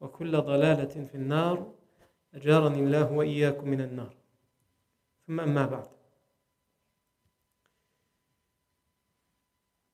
[0.00, 1.74] وكل ضلالة في النار
[2.34, 4.14] أجارني الله وإياكم من النار
[5.26, 5.88] ثم أما بعد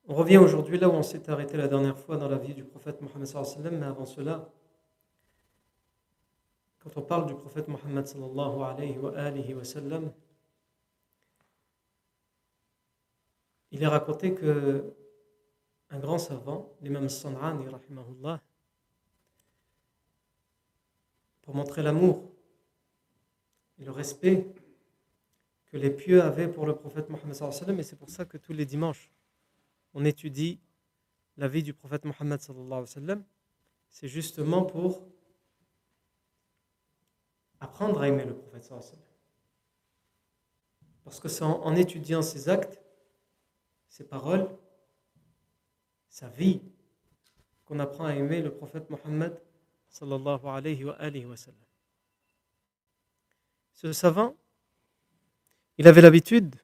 [0.07, 2.63] On revient aujourd'hui là où on s'est arrêté la dernière fois dans la vie du
[2.63, 4.53] prophète Mohammed sallallahu alayhi wa sallam, mais avant cela,
[6.81, 10.13] quand on parle du prophète Mohammed sallallahu alayhi wa, alihi wa sallam,
[13.70, 14.95] il est raconté que
[15.89, 18.43] un grand savant, l'imam San'ani, rahimahullah,
[21.45, 22.33] pour montrer l'amour
[23.79, 24.47] et le respect
[25.67, 28.65] que les pieux avaient pour le prophète Mohammed et c'est pour ça que tous les
[28.65, 29.11] dimanches,
[29.93, 30.59] on étudie
[31.37, 32.41] la vie du prophète Mohammed
[33.91, 35.07] c'est justement pour
[37.61, 38.83] apprendre à aimer le prophète sallam.
[41.05, 42.81] Parce que c'est en, en étudiant ses actes,
[43.89, 44.49] ses paroles,
[46.09, 46.63] sa vie,
[47.67, 49.39] qu'on apprend à aimer le prophète Mohammed
[53.73, 54.37] Ce savant,
[55.79, 56.57] il avait l'habitude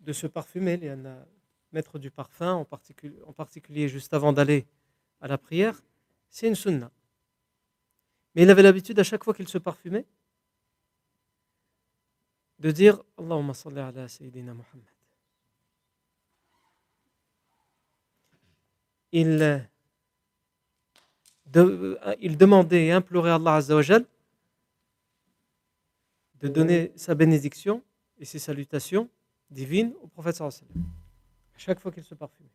[0.00, 1.26] de se parfumer, a
[1.72, 4.66] mettre du parfum, en particulier, en particulier juste avant d'aller
[5.22, 5.80] à la prière,
[6.28, 6.90] c'est une sunna.
[8.34, 10.04] Mais il avait l'habitude, à chaque fois qu'il se parfumait,
[12.58, 14.86] de dire Allahumma salli ala Sayyidina Muhammad.
[19.12, 19.68] Il,
[21.52, 24.04] de, il demandait et implorait Allah Azzawajal
[26.40, 27.82] de donner sa bénédiction
[28.18, 29.08] et ses salutations
[29.50, 30.84] divines au prophète sallallahu sallam
[31.56, 32.48] chaque fois qu'il se parfumait.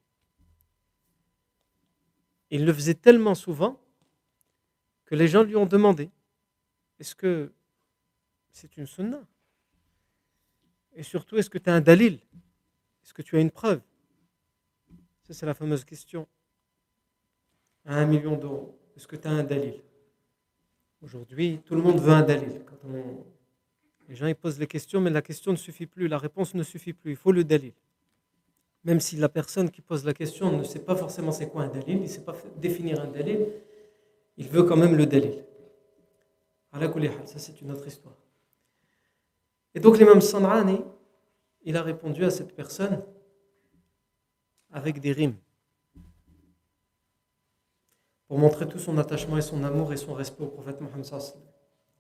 [2.50, 3.80] Il le faisait tellement souvent
[5.06, 6.10] que les gens lui ont demandé
[7.00, 7.52] est-ce que
[8.52, 9.22] c'est une sunna?
[10.94, 12.16] Et surtout, est-ce que tu as un dalil?
[13.04, 13.82] Est-ce que tu as une preuve?
[15.24, 16.28] Ça, c'est la fameuse question.
[17.84, 19.82] À un million d'euros, est-ce que tu as un dalil?
[21.02, 22.62] Aujourd'hui, tout le monde veut un dalil.
[24.08, 26.94] Les gens posent les questions, mais la question ne suffit plus, la réponse ne suffit
[26.94, 27.74] plus, il faut le dalil
[28.86, 31.68] même si la personne qui pose la question ne sait pas forcément c'est quoi un
[31.68, 33.48] dalil, il ne sait pas définir un dalil,
[34.38, 35.44] il veut quand même le dalil.
[37.26, 38.16] Ça, c'est une autre histoire.
[39.74, 40.82] Et donc, l'imam San'ani,
[41.64, 43.02] il a répondu à cette personne
[44.72, 45.38] avec des rimes
[48.36, 51.06] pour montrer tout son attachement et son amour et son respect au prophète Mohammed.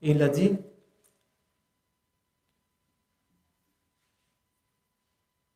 [0.02, 0.58] Et il a dit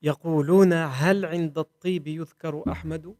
[0.01, 3.15] يقولون هل عند الطيب يذكر أحمد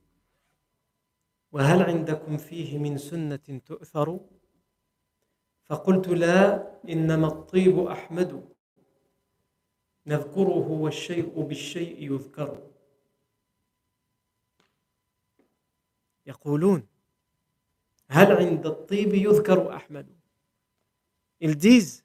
[1.52, 4.20] وهل عندكم فيه من سنة تؤثر
[5.66, 8.50] فقلت لا إنما الطيب أحمد
[10.06, 12.70] نذكره والشيء بالشيء يذكر
[16.26, 16.99] يقولون
[21.42, 22.04] Ils disent,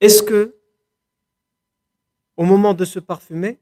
[0.00, 0.54] est-ce que
[2.36, 3.58] au moment de se parfumer,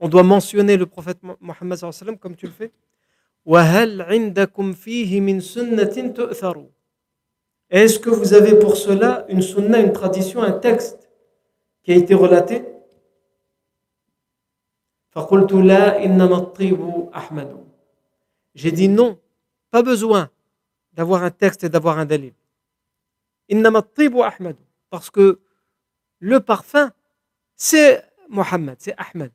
[0.00, 1.78] on doit mentionner le prophète Mohammed
[2.20, 2.72] comme tu le fais.
[7.70, 11.08] Est-ce que vous avez pour cela une sunna, une tradition, un texte
[11.82, 12.64] qui a été relaté?
[18.54, 19.20] J'ai dit non,
[19.70, 20.30] pas besoin
[20.92, 22.32] d'avoir un texte et d'avoir un dalil.
[24.90, 25.40] Parce que
[26.20, 26.92] le parfum,
[27.56, 29.32] c'est Mohammed, c'est Ahmed.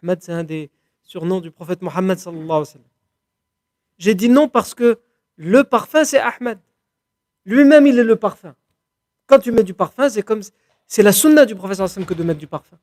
[0.00, 0.70] Ahmed, c'est un des
[1.02, 2.18] surnoms du prophète Mohammed.
[3.98, 5.00] J'ai dit non parce que
[5.36, 6.58] le parfum, c'est Ahmed.
[7.44, 8.54] Lui-même, il est le parfum.
[9.26, 10.42] Quand tu mets du parfum, c'est comme
[10.86, 12.78] c'est la sunna du prophète que de mettre du parfum.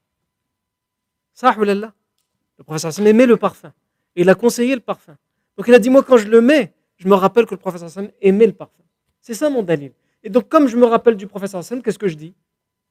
[1.42, 3.74] Le prophète aimait le parfum.
[4.16, 5.18] Il a conseillé le parfum.
[5.57, 7.89] Donc il a dit, moi quand je le mets, je me rappelle que le prophète
[7.89, 8.83] sallallahu aimait le parfum.
[9.21, 9.93] C'est ça mon dalil.
[10.23, 12.35] Et donc comme je me rappelle du prophète sallallahu qu'est-ce que je dis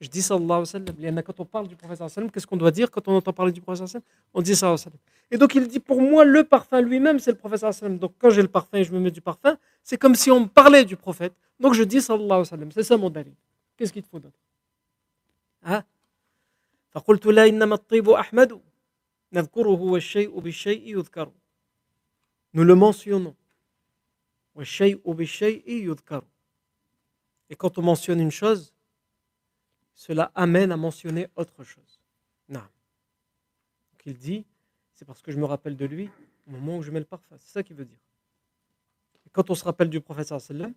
[0.01, 1.23] je dis sallallahu alayhi wa sallam.
[1.23, 3.61] Quand on parle du prophète sallallahu qu'est-ce qu'on doit dire quand on entend parler du
[3.61, 4.99] prophète sallallahu On dit sallallahu alayhi wa sallam.
[5.29, 7.99] Et donc il dit pour moi, le parfum lui-même, c'est le prophète sallallahu alayhi wa
[7.99, 7.99] sallam.
[7.99, 10.41] Donc quand j'ai le parfum et je me mets du parfum, c'est comme si on
[10.41, 11.33] me parlait du prophète.
[11.59, 12.71] Donc je dis sallallahu alayhi wa sallam.
[12.71, 13.33] C'est ça mon dalil.
[13.77, 14.39] Qu'est-ce qu'il te faut d'autre
[15.63, 15.83] Hein
[16.91, 18.61] فقلت لا إنما الطيب أحمد
[19.33, 21.31] نذكره والشيء بالشيء يذكر
[22.56, 23.36] nous le mentionnons.
[27.50, 28.72] Et quand on mentionne une chose,
[29.92, 32.00] cela amène à mentionner autre chose.
[32.48, 32.62] Donc
[34.06, 34.46] il dit,
[34.94, 36.08] c'est parce que je me rappelle de lui
[36.46, 37.36] au moment où je mets le parfum.
[37.38, 38.00] C'est ça qu'il veut dire.
[39.26, 40.72] Et quand on se rappelle du Professeur sallam,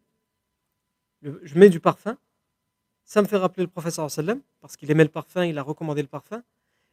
[1.22, 2.18] je mets du parfum,
[3.06, 6.02] ça me fait rappeler le Professeur sallam, parce qu'il aimait le parfum, il a recommandé
[6.02, 6.44] le parfum.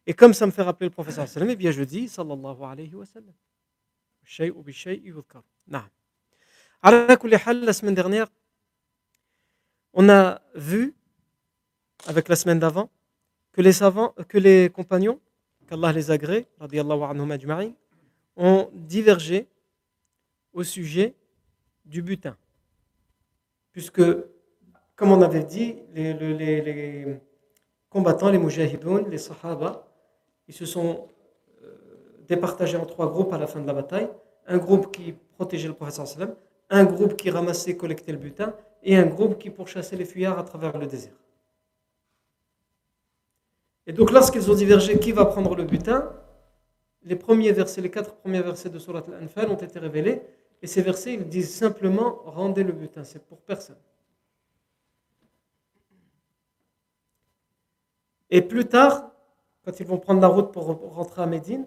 [0.07, 2.95] Et comme ça me fait rappeler le prophète sallam, eh bien je dis sallallahu alayhi
[2.95, 3.35] wa sallam.
[6.83, 8.27] La semaine dernière,
[9.93, 10.95] on a vu
[12.07, 12.91] avec la semaine d'avant,
[13.53, 15.21] que les savants, que les compagnons,
[15.69, 16.49] qu'Allah les agrée,
[18.37, 19.47] ont divergé
[20.53, 21.15] au sujet
[21.85, 22.37] du butin.
[23.73, 24.03] Puisque,
[24.97, 27.21] comme on avait dit, les,
[27.89, 29.87] combattants, les mujahidoun, les sahaba,
[30.49, 31.09] ils se sont
[32.29, 34.09] départagés en trois groupes à la fin de la bataille.
[34.47, 36.21] Un groupe qui protégeait le prophète
[36.69, 40.43] un groupe qui ramassait, collectait le butin, et un groupe qui pourchassait les fuyards à
[40.43, 41.15] travers le désert.
[43.87, 46.13] Et donc lorsqu'ils ont divergé qui va prendre le butin,
[47.03, 50.23] les premiers versets, les quatre premiers versets de Surat Al-Anfal ont été révélés.
[50.61, 53.79] Et ces versets, ils disent simplement rendez le butin, c'est pour personne.
[58.29, 59.13] Et plus tard,
[59.65, 61.67] quand ils vont prendre la route pour rentrer à Médine,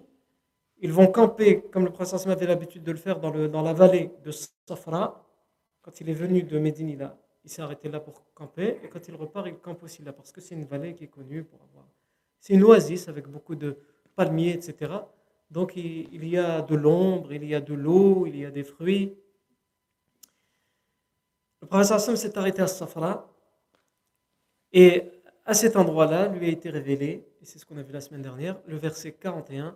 [0.81, 3.73] ils vont camper, comme le prince avait l'habitude de le faire, dans, le, dans, la
[3.73, 5.25] vallée de Safra.
[5.81, 7.11] Quand il est venu de Médine, il,
[7.43, 8.79] il s'est arrêté là pour camper.
[8.83, 11.07] Et quand il repart, il campe aussi là, parce que c'est une vallée qui est
[11.07, 11.85] connue pour avoir
[12.39, 13.77] c'est une oasis avec beaucoup de
[14.15, 14.93] palmiers, etc.
[15.51, 18.63] Donc il, y a de l'ombre, il y a de l'eau, il y a des
[18.63, 19.15] fruits.
[21.61, 23.29] Le prophète s'est arrêté à Safra
[24.71, 25.11] et
[25.45, 28.21] à cet endroit-là lui a été révélé, et c'est ce qu'on a vu la semaine
[28.21, 29.75] dernière, le verset 41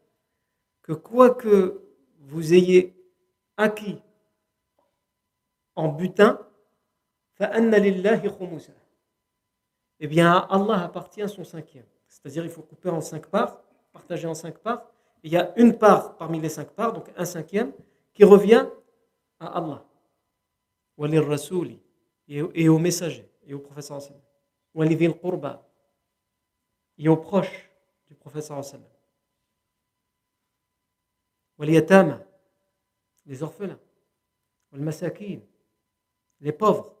[0.81, 1.81] que quoi que
[2.19, 2.95] vous ayez
[3.57, 4.01] acquis
[5.75, 6.39] en butin,
[9.99, 11.85] eh bien, à Allah appartient son cinquième.
[12.07, 13.61] C'est-à-dire, il faut couper en cinq parts,
[13.91, 14.85] partager en cinq parts.
[15.23, 17.71] Et il y a une part parmi les cinq parts, donc un cinquième,
[18.13, 18.67] qui revient
[19.39, 19.85] à Allah,
[20.97, 21.81] ou à l'Envoyé
[22.27, 24.01] et au messager, et au professeur
[26.97, 27.69] et aux proches
[28.07, 28.63] du professeur
[33.25, 33.79] les orphelins,
[36.39, 36.95] les pauvres,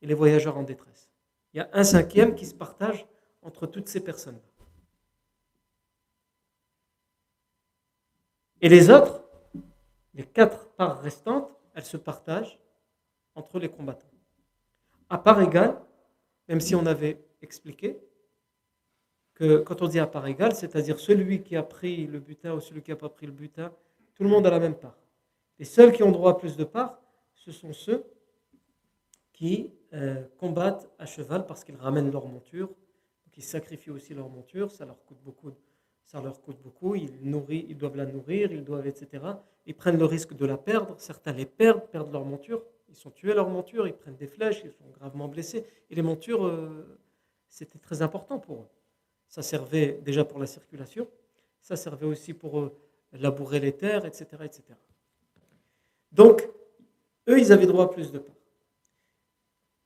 [0.00, 1.10] et les voyageurs en détresse.
[1.52, 3.06] Il y a un cinquième qui se partage
[3.42, 4.40] entre toutes ces personnes.
[8.60, 9.24] Et les autres,
[10.14, 12.58] les quatre parts restantes, elles se partagent
[13.34, 14.10] entre les combattants.
[15.08, 15.80] À part égale,
[16.48, 17.98] même si on avait expliqué
[19.38, 22.82] quand on dit à part égale, c'est-à-dire celui qui a pris le butin ou celui
[22.82, 23.72] qui n'a pas pris le butin,
[24.14, 24.98] tout le monde a la même part.
[25.58, 27.00] Les seuls qui ont droit à plus de parts,
[27.34, 28.04] ce sont ceux
[29.32, 32.68] qui euh, combattent à cheval parce qu'ils ramènent leur monture,
[33.38, 35.52] ils sacrifient aussi leur monture, ça leur coûte beaucoup,
[36.04, 39.24] ça leur coûte beaucoup, ils, nourrissent, ils doivent la nourrir, ils doivent, etc.
[39.64, 43.12] Ils prennent le risque de la perdre, certains les perdent, perdent leur monture, ils sont
[43.12, 46.98] tués leur monture, ils prennent des flèches, ils sont gravement blessés, et les montures, euh,
[47.48, 48.68] c'était très important pour eux.
[49.28, 51.06] Ça servait déjà pour la circulation,
[51.60, 52.76] ça servait aussi pour euh,
[53.12, 54.62] labourer les terres, etc., etc.
[56.12, 56.48] Donc,
[57.28, 58.32] eux, ils avaient droit à plus de pain.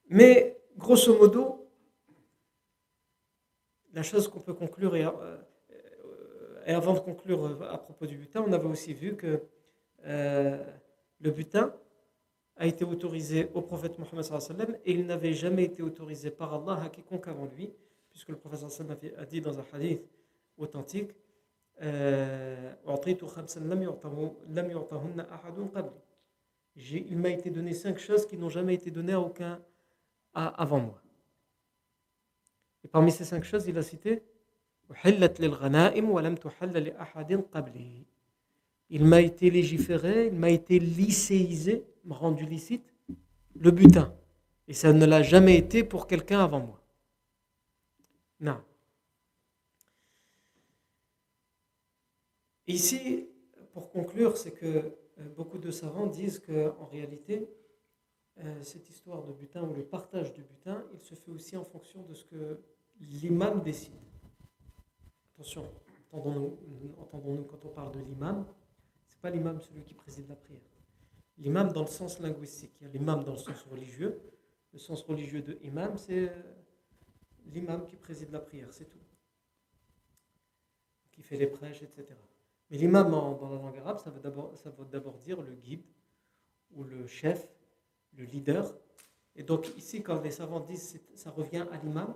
[0.09, 1.69] Mais grosso modo,
[3.93, 5.37] la chose qu'on peut conclure, et, euh,
[6.67, 9.43] et, avant de conclure à propos du butin, on avait aussi vu que
[10.05, 10.63] euh,
[11.21, 11.75] le butin
[12.57, 16.89] a été autorisé au prophète Mohammed et il n'avait jamais été autorisé par Allah à
[16.89, 17.73] quiconque avant lui,
[18.13, 18.61] puisque le prophète
[19.19, 20.03] a dit dans un hadith
[20.57, 21.11] authentique
[21.83, 22.73] euh,
[26.77, 29.61] il m'a été donné cinq choses qui n'ont jamais été données à aucun
[30.35, 31.03] avant moi.
[32.85, 34.23] Et parmi ces cinq choses, il a cité
[38.91, 42.93] Il m'a été légiféré, il m'a été lycéisé, rendu licite,
[43.55, 44.15] le butin.
[44.69, 46.82] Et ça ne l'a jamais été pour quelqu'un avant moi.
[48.43, 48.61] Non.
[52.67, 53.29] Ici,
[53.73, 57.49] pour conclure, c'est que euh, beaucoup de savants disent qu'en réalité,
[58.41, 61.65] euh, cette histoire de butin ou le partage du butin, il se fait aussi en
[61.65, 62.61] fonction de ce que
[62.99, 63.95] l'imam décide.
[65.35, 65.65] Attention,
[66.11, 68.45] entendons-nous, quand on parle de l'imam,
[69.07, 70.61] c'est pas l'imam celui qui préside la prière.
[71.39, 74.21] L'imam dans le sens linguistique, il y a l'imam dans le sens religieux.
[74.73, 76.62] Le sens religieux de imam, c'est euh,
[77.47, 78.99] l'imam qui préside la prière, c'est tout.
[81.11, 82.07] Qui fait les prêches, etc.
[82.71, 84.21] Mais l'imam dans la langue arabe, ça veut
[84.87, 85.85] d'abord dire le guide
[86.71, 87.49] ou le chef,
[88.15, 88.75] le leader.
[89.37, 92.15] Et donc ici, quand les savants disent ça revient à l'imam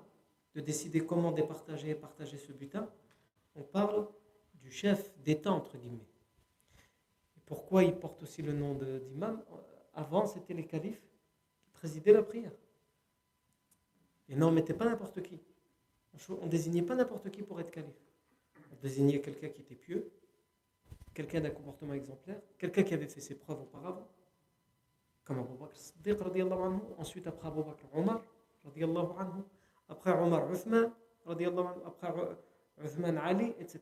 [0.55, 2.89] de décider comment départager et partager ce butin,
[3.55, 4.09] on parle
[4.55, 6.09] du chef d'État, entre guillemets.
[7.37, 9.43] Et pourquoi il porte aussi le nom d'imam?
[9.93, 11.03] Avant, c'était les califes
[11.61, 12.53] qui présidaient la prière.
[14.29, 15.41] Et non, on ne mettait pas n'importe qui.
[16.31, 17.95] On ne désignait pas n'importe qui pour être calife.
[18.73, 20.11] On désignait quelqu'un qui était pieux,
[21.15, 24.09] quelqu'un d'un comportement exemplaire, quelqu'un qui avait fait ses preuves auparavant,
[25.25, 28.23] comme Abu Bakr Siddiq, anhu, ensuite après Abu Bakr Omar,
[28.65, 29.43] anhu,
[29.89, 30.93] après Omar Uthman,
[31.27, 31.47] anhu,
[31.85, 32.09] après
[32.85, 33.81] Uthman Ali, etc.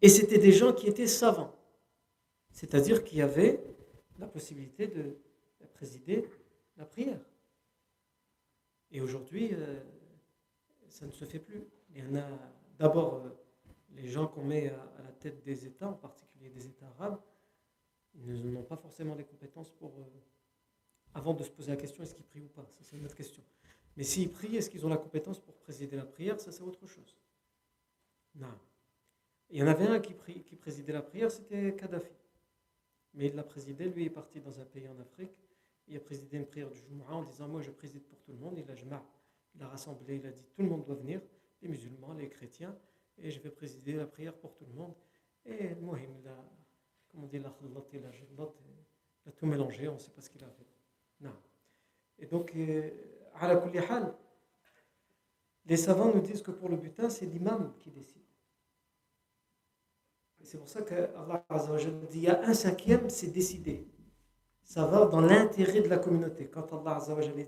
[0.00, 1.54] Et c'était des gens qui étaient savants,
[2.50, 3.62] c'est-à-dire qui avaient
[4.18, 5.16] la possibilité de
[5.74, 6.28] présider
[6.76, 7.20] la prière.
[8.92, 9.80] Et aujourd'hui, euh,
[10.88, 11.64] ça ne se fait plus.
[11.94, 12.28] Il y en a
[12.78, 13.30] d'abord euh,
[13.92, 17.18] les gens qu'on met à, la tête des États, en particulier des États arabes,
[18.14, 20.04] ils n'ont pas forcément les compétences pour, euh,
[21.14, 22.66] avant de se poser la question est-ce qu'ils prient ou pas?
[22.68, 23.42] Ça, c'est une autre question.
[23.96, 26.38] Mais s'ils prient, est-ce qu'ils ont la compétence pour présider la prière?
[26.38, 27.16] Ça, c'est autre chose.
[28.34, 28.58] Non.
[29.48, 32.12] Il y en avait un qui, qui présidait la prière, c'était Kadhafi.
[33.14, 35.41] Mais il l'a présidé, lui est parti dans un pays en Afrique,
[35.88, 38.38] il a présidé une prière du Jumu'ah en disant Moi, je préside pour tout le
[38.38, 38.58] monde.
[38.58, 39.02] Il a,
[39.54, 41.20] il a rassemblé, il a dit Tout le monde doit venir,
[41.60, 42.76] les musulmans, les chrétiens
[43.18, 44.94] et je vais présider la prière pour tout le monde.
[45.44, 46.36] Et Mohim, il a,
[47.08, 47.38] comment la
[49.24, 50.66] il a tout mélangé, on ne sait pas ce qu'il a fait.
[51.20, 51.34] Non.
[52.18, 52.90] Et donc, euh,
[53.34, 54.18] à la
[55.64, 58.22] les savants nous disent que pour le butin, c'est l'imam qui décide.
[60.42, 61.46] C'est pour ça que Allah
[62.10, 63.86] dit il y a un cinquième, c'est décidé.
[64.62, 66.46] Ça va dans l'intérêt de la communauté.
[66.48, 67.00] Quand Allah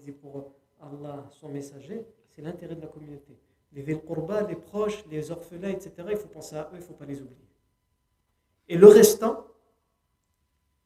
[0.03, 3.39] dit pour Allah, son messager, c'est l'intérêt de la communauté
[3.75, 6.95] les Vilqurba, les proches, les orphelins, etc., il faut penser à eux, il ne faut
[6.95, 7.49] pas les oublier.
[8.69, 9.47] Et le restant,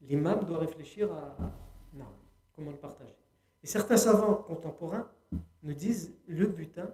[0.01, 1.35] l'imam doit réfléchir à
[1.93, 2.07] non,
[2.55, 3.15] comment le partager.
[3.63, 5.07] Et certains savants contemporains
[5.63, 6.89] nous disent le butin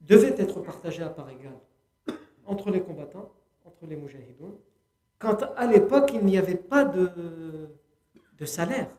[0.00, 1.58] devait être partagé à part égale
[2.46, 3.32] entre les combattants,
[3.64, 4.58] entre les mujahidons,
[5.24, 7.70] quand à l'époque il n'y avait pas de,
[8.46, 8.90] salaire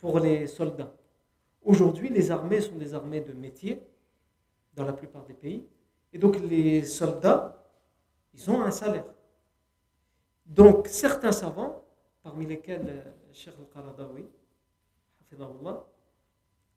[0.00, 0.92] pour les soldats.
[1.62, 3.80] Aujourd'hui, les armées sont des armées de métier
[4.74, 5.64] dans la plupart des pays.
[6.12, 7.64] Et donc, les soldats,
[8.34, 9.04] ils ont un salaire.
[10.46, 11.84] Donc, certains savants,
[12.24, 14.24] parmi lesquels euh, Cheikh al-Qaradawi,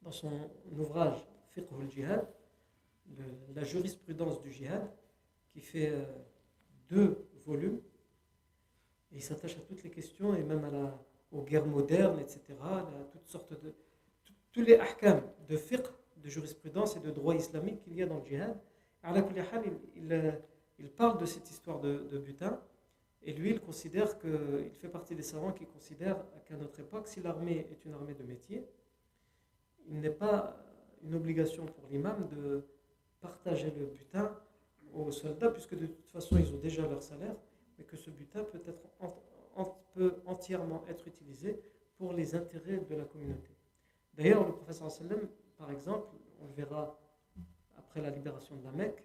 [0.03, 0.31] dans son
[0.77, 2.27] ouvrage Fiqh al-Jihad,
[3.55, 4.87] la jurisprudence du jihad,
[5.53, 6.03] qui fait euh,
[6.89, 7.81] deux volumes,
[9.11, 10.99] et il s'attache à toutes les questions, et même à la,
[11.31, 13.73] aux guerres modernes, etc., à toutes sortes de,
[14.51, 15.85] tous les ahkam de fiqh,
[16.17, 18.55] de jurisprudence et de droit islamique qu'il y a dans le djihad.
[19.95, 20.39] Il,
[20.77, 22.59] il, parle de cette histoire de, butin
[23.23, 27.07] et lui, il considère que, il fait partie des savants qui considèrent qu'à notre époque,
[27.07, 28.67] si l'armée est une armée de métier,
[29.87, 30.57] il n'est pas
[31.03, 32.63] une obligation pour l'imam de
[33.19, 34.35] partager le butin
[34.93, 37.35] aux soldats, puisque de toute façon, ils ont déjà leur salaire,
[37.77, 38.87] mais que ce butin peut, être,
[39.93, 41.61] peut entièrement être utilisé
[41.97, 43.49] pour les intérêts de la communauté.
[44.13, 46.09] D'ailleurs, le professeur sallam, par exemple,
[46.41, 46.99] on le verra
[47.77, 49.03] après la libération de la Mecque,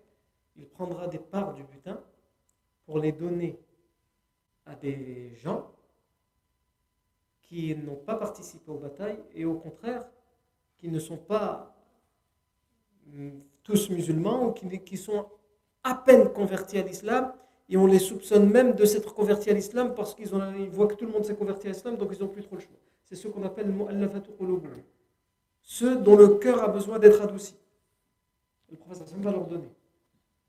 [0.57, 2.01] il prendra des parts du butin
[2.85, 3.59] pour les donner
[4.65, 5.71] à des gens
[7.43, 10.05] qui n'ont pas participé aux batailles et au contraire
[10.79, 11.75] qui ne sont pas
[13.07, 13.31] mm,
[13.63, 15.27] tous musulmans ou qui, qui sont
[15.85, 17.33] à peine convertis à l'islam
[17.69, 20.95] et on les soupçonne même de s'être convertis à l'islam parce qu'ils ils voient que
[20.95, 22.77] tout le monde s'est converti à l'islam donc ils n'ont plus trop le choix.
[23.05, 23.73] C'est ce qu'on appelle
[25.63, 27.57] ceux dont le cœur a besoin d'être adouci.
[28.71, 29.69] Le professeur va leur donner.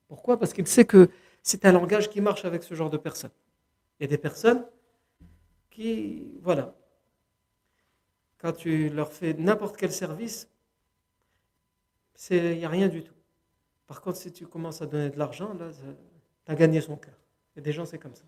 [0.08, 0.38] Pourquoi?
[0.38, 1.10] Parce qu'il sait que
[1.42, 3.32] c'est un langage qui marche avec ce genre de personnes.
[4.00, 4.66] Il y a des personnes
[5.70, 6.76] qui, voilà,
[8.38, 10.48] quand tu leur fais n'importe quel service,
[12.30, 13.14] il n'y a rien du tout.
[13.88, 15.70] Par contre, si tu commences à donner de l'argent, là,
[16.48, 17.14] tu as gagné son cœur.
[17.58, 18.24] Et des gens, c'est comme ça.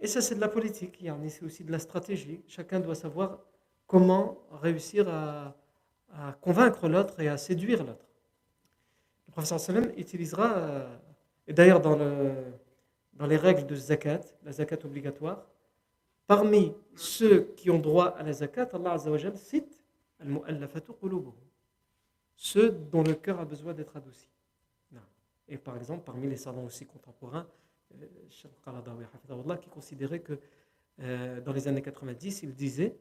[0.00, 1.02] Et ça, c'est de la politique.
[1.28, 2.42] C'est aussi de la stratégie.
[2.46, 3.38] Chacun doit savoir
[3.86, 5.56] comment réussir à,
[6.42, 8.04] convaincre l'autre et à séduire l'autre.
[9.28, 10.96] Le professeur Salem utilisera, euh,
[11.46, 11.96] et d'ailleurs dans,
[13.14, 15.46] dans les règles de zakat, la zakat obligatoire,
[16.26, 19.80] parmi ceux qui ont droit à la zakat, Allah Azzawajal cite
[20.18, 20.90] al-mu'allafatu
[22.34, 24.29] ceux dont le cœur a besoin d'être adouci.
[25.50, 27.46] Et par exemple, parmi les savants aussi contemporains,
[28.00, 30.38] euh, qui considérait que
[31.00, 32.96] euh, dans les années 90, il disait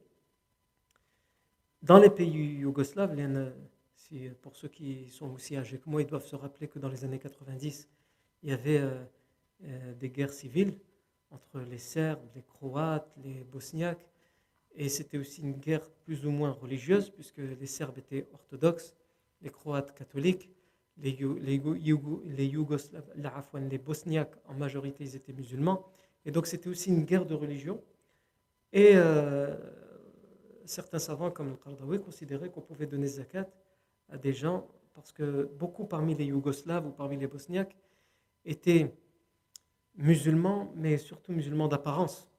[1.83, 3.15] dans les pays yougoslaves,
[3.95, 6.89] si, pour ceux qui sont aussi âgés que moi, ils doivent se rappeler que dans
[6.89, 7.87] les années 90,
[8.41, 10.73] il y avait euh, des guerres civiles
[11.29, 14.03] entre les Serbes, les Croates, les Bosniaques,
[14.73, 18.95] et c'était aussi une guerre plus ou moins religieuse, puisque les Serbes étaient orthodoxes,
[19.41, 20.49] les Croates catholiques,
[21.01, 21.61] les, les,
[22.25, 23.09] les Yougoslaves,
[23.69, 25.85] les Bosniaques, en majorité, ils étaient musulmans.
[26.25, 27.81] Et donc, c'était aussi une guerre de religion.
[28.73, 29.55] Et euh,
[30.65, 33.47] certains savants, comme le Qardawi, considéraient qu'on pouvait donner zakat
[34.09, 37.75] à des gens, parce que beaucoup parmi les Yougoslaves ou parmi les Bosniaques
[38.45, 38.93] étaient
[39.95, 42.29] musulmans, mais surtout musulmans d'apparence.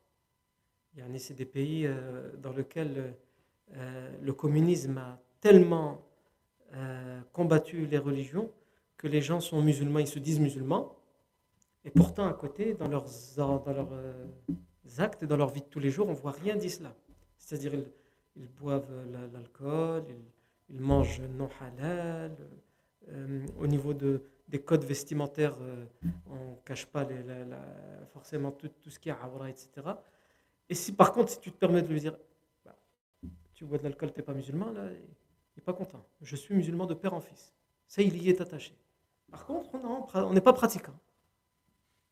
[1.19, 3.15] C'est des pays euh, dans lesquels
[3.75, 6.03] euh, le communisme a tellement
[6.75, 8.51] euh, combattu les religions,
[8.97, 10.95] que les gens sont musulmans, ils se disent musulmans,
[11.85, 13.07] et pourtant à côté, dans leurs,
[13.37, 14.27] dans leurs euh,
[14.99, 16.93] actes, dans leur vie de tous les jours, on voit rien d'islam.
[17.39, 17.73] C'est-à-dire
[18.37, 18.93] ils, boivent
[19.33, 20.05] l'alcool,
[20.69, 22.37] ils, mangent non halal,
[23.09, 25.57] euh, au niveau de, des codes vestimentaires,
[26.27, 27.17] on ne cache pas les,
[28.13, 29.71] forcément tout, tout, ce qui est awra, etc.
[30.69, 32.17] Et si par contre, si tu te permets de lui dire,
[32.65, 32.77] bah,
[33.55, 34.89] tu bois de l'alcool, tu n'es pas musulman, là,
[35.61, 36.05] pas content.
[36.23, 37.53] Je suis musulman de père en fils.
[37.87, 38.75] Ça, il y est attaché.
[39.31, 39.71] Par contre,
[40.15, 40.95] on n'est pas pratiquant.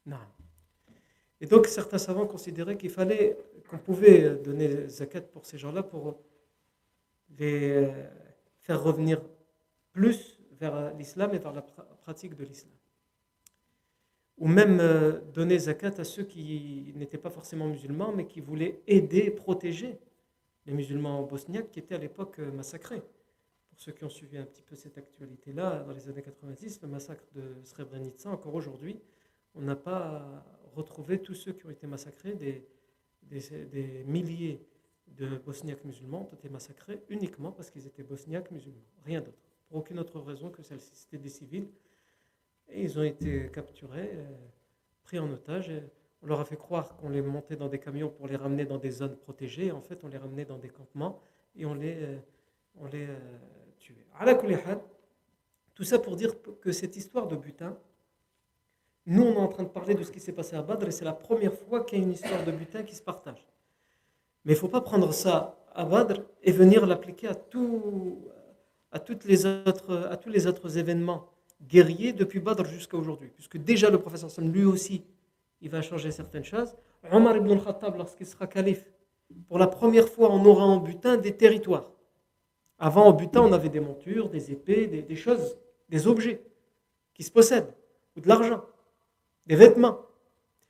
[0.07, 0.19] Non.
[1.41, 6.19] Et donc, certains savants considéraient qu'il fallait, qu'on pouvait donner zakat pour ces gens-là pour
[7.39, 7.89] les
[8.61, 9.21] faire revenir
[9.93, 12.73] plus vers l'islam et vers la pratique de l'islam.
[14.39, 18.81] Ou même euh, donner zakat à ceux qui n'étaient pas forcément musulmans, mais qui voulaient
[18.87, 19.99] aider, protéger
[20.67, 22.51] les musulmans bosniaques qui étaient à l'époque euh,
[23.79, 26.89] massacrés ceux qui ont suivi un petit peu cette actualité-là, dans les années 90, le
[26.89, 29.01] massacre de Srebrenica, encore aujourd'hui,
[29.55, 34.67] on n'a pas retrouvé tous ceux qui ont été massacrés, des, milliers
[35.07, 39.39] de bosniaques musulmans ont été massacrés uniquement parce qu'ils étaient bosniaques musulmans, rien d'autre,
[39.69, 40.95] pour aucune autre raison que celle-ci.
[40.95, 41.69] C'était des civils,
[42.69, 44.37] et ils ont été capturés, euh,
[45.03, 45.71] pris en otage.
[46.23, 48.79] on leur a fait croire qu'on les montait dans des camions pour les ramener dans
[48.79, 49.73] des zones protégées.
[49.73, 51.21] En fait, on les ramenait dans des campements
[51.55, 52.19] et on les, euh,
[52.77, 53.19] on les euh,
[55.75, 57.77] tout ça pour dire que cette histoire de butin,
[59.07, 60.91] nous on est en train de parler de ce qui s'est passé à Badr et
[60.91, 63.47] c'est la première fois qu'il y a une histoire de butin qui se partage.
[64.45, 68.19] Mais il ne faut pas prendre ça à Badr et venir l'appliquer à, tout,
[68.91, 71.27] à, toutes les autres, à tous les autres événements
[71.63, 73.31] guerriers depuis Badr jusqu'à aujourd'hui.
[73.35, 75.05] Puisque déjà le professeur Sam, lui aussi,
[75.61, 76.75] il va changer certaines choses.
[77.11, 78.85] Omar ibn al-Khattab, lorsqu'il sera calife,
[79.47, 81.91] pour la première fois, on aura en butin des territoires.
[82.79, 86.41] Avant, au butin, on avait des montures, des épées, des, choses, des objets
[87.13, 87.75] qui se possèdent,
[88.17, 88.63] ou de l'argent,
[89.47, 89.99] des vêtements.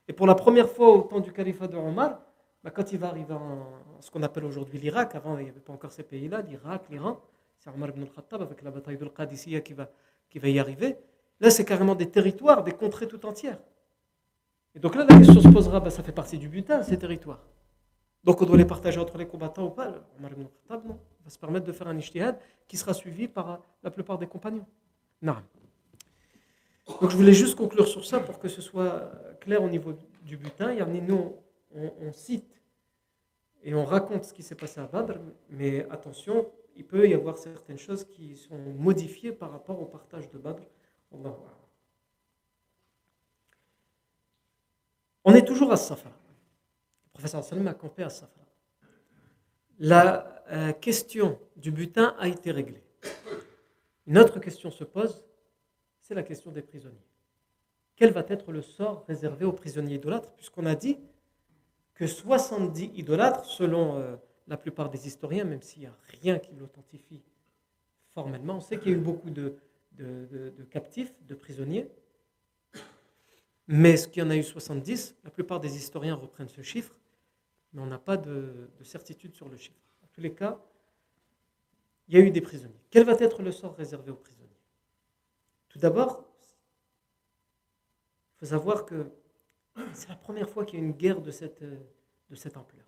[0.09, 2.21] Et pour la première fois au temps du califat de Omar,
[2.65, 5.61] bah, quand il va arriver en ce qu'on appelle aujourd'hui l'Irak, avant il n'y avait
[5.61, 7.21] pas encore ces pays-là, l'Irak, l'Iran,
[7.59, 9.91] c'est Omar ibn al-Khattab avec la bataille de Qadisiyah qui va,
[10.31, 10.97] qui va y arriver.
[11.41, 13.59] Là, c'est carrément des territoires, des contrées tout entières.
[14.75, 17.45] Et donc là, la question se posera, bah, ça fait partie du butin, ces territoires.
[18.25, 20.99] Donc on doit les partager entre les combattants ou pas Omar ibn Khattab, non.
[21.29, 24.65] Va se permettre de faire un ishtihad qui sera suivi par la plupart des compagnons.
[25.21, 25.37] Non.
[26.87, 29.13] Donc je voulais juste conclure sur ça pour que ce soit
[29.43, 30.75] clair au niveau du butin.
[30.87, 31.37] Nous,
[31.75, 32.63] on, on cite
[33.63, 35.19] et on raconte ce qui s'est passé à Badr,
[35.51, 40.31] mais attention, il peut y avoir certaines choses qui sont modifiées par rapport au partage
[40.31, 40.63] de Badr.
[45.25, 46.11] On est toujours à Safa
[47.19, 48.48] professeur Salim a campé à Safra.
[49.79, 52.83] La euh, question du butin a été réglée.
[54.07, 55.23] Une autre question se pose,
[56.01, 56.97] c'est la question des prisonniers.
[57.97, 60.99] Quel va être le sort réservé aux prisonniers idolâtres, puisqu'on a dit
[61.95, 66.55] que 70 idolâtres, selon euh, la plupart des historiens, même s'il n'y a rien qui
[66.55, 67.23] l'authentifie
[68.15, 69.57] formellement, on sait qu'il y a eu beaucoup de,
[70.71, 71.91] captifs, de prisonniers,
[73.67, 76.98] mais ce qu'il y en a eu 70, la plupart des historiens reprennent ce chiffre,
[77.79, 79.79] mais on n'a pas de, certitude sur le chiffre.
[80.03, 80.61] En tous les cas,
[82.09, 82.81] il y a eu des prisonniers.
[82.91, 84.49] Quel va être le sort réservé aux prisonniers?
[85.69, 86.25] Tout d'abord,
[88.35, 89.13] il faut savoir que
[89.95, 92.85] c'est la première fois qu'il y a une guerre de cette, de cette ampleur.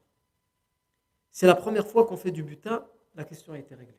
[1.30, 3.94] C'est la première fois qu'on fait du butin, la question a été réglée,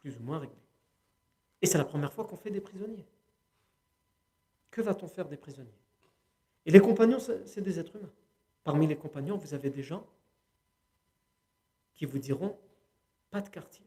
[0.00, 0.56] plus ou moins réglée.
[1.62, 3.06] Et c'est la première fois qu'on fait des prisonniers.
[4.70, 5.70] Que va-t-on faire des prisonniers?
[6.66, 8.12] Et les compagnons, c'est des êtres humains.
[8.64, 10.06] Parmi les compagnons, vous avez des gens
[11.94, 12.56] qui vous diront
[13.30, 13.84] pas de quartier.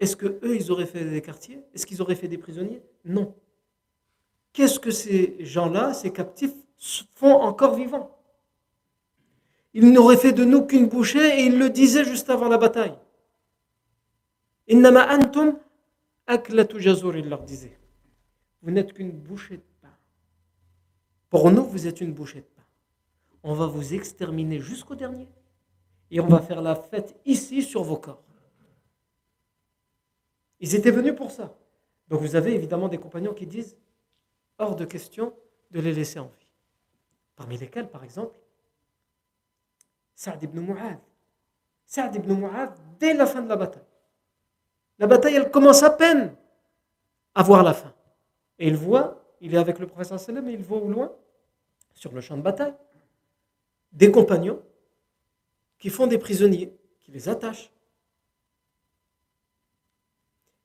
[0.00, 1.62] Est-ce que eux, ils auraient fait des quartiers?
[1.74, 2.82] Est-ce qu'ils auraient fait des prisonniers?
[3.04, 3.34] Non.
[4.52, 6.54] Qu'est-ce que ces gens-là, ces captifs,
[7.14, 8.10] font encore vivants?
[9.72, 12.96] Ils n'auraient fait de nous qu'une bouchée et ils le disaient juste avant la bataille.
[14.68, 15.58] Innama antum
[16.26, 17.76] aklatu il leur disait.
[18.62, 19.60] Vous n'êtes qu'une bouchée.
[21.34, 22.62] Pour nous, vous êtes une bouchée de pain.
[23.42, 25.26] On va vous exterminer jusqu'au dernier.
[26.12, 28.22] Et on va faire la fête ici sur vos corps.
[30.60, 31.52] Ils étaient venus pour ça.
[32.06, 33.76] Donc vous avez évidemment des compagnons qui disent
[34.60, 35.34] hors de question
[35.72, 36.46] de les laisser en vie.
[37.34, 38.38] Parmi lesquels, par exemple,
[40.14, 41.00] Saad ibn Mu'adh.
[41.84, 43.82] Saad ibn Mu'adh, dès la fin de la bataille.
[45.00, 46.36] La bataille, elle commence à peine
[47.34, 47.92] à voir la fin.
[48.60, 51.10] Et il voit, il est avec le professeur sallam et il voit au loin,
[51.94, 52.74] sur le champ de bataille,
[53.92, 54.62] des compagnons
[55.78, 57.70] qui font des prisonniers, qui les attachent,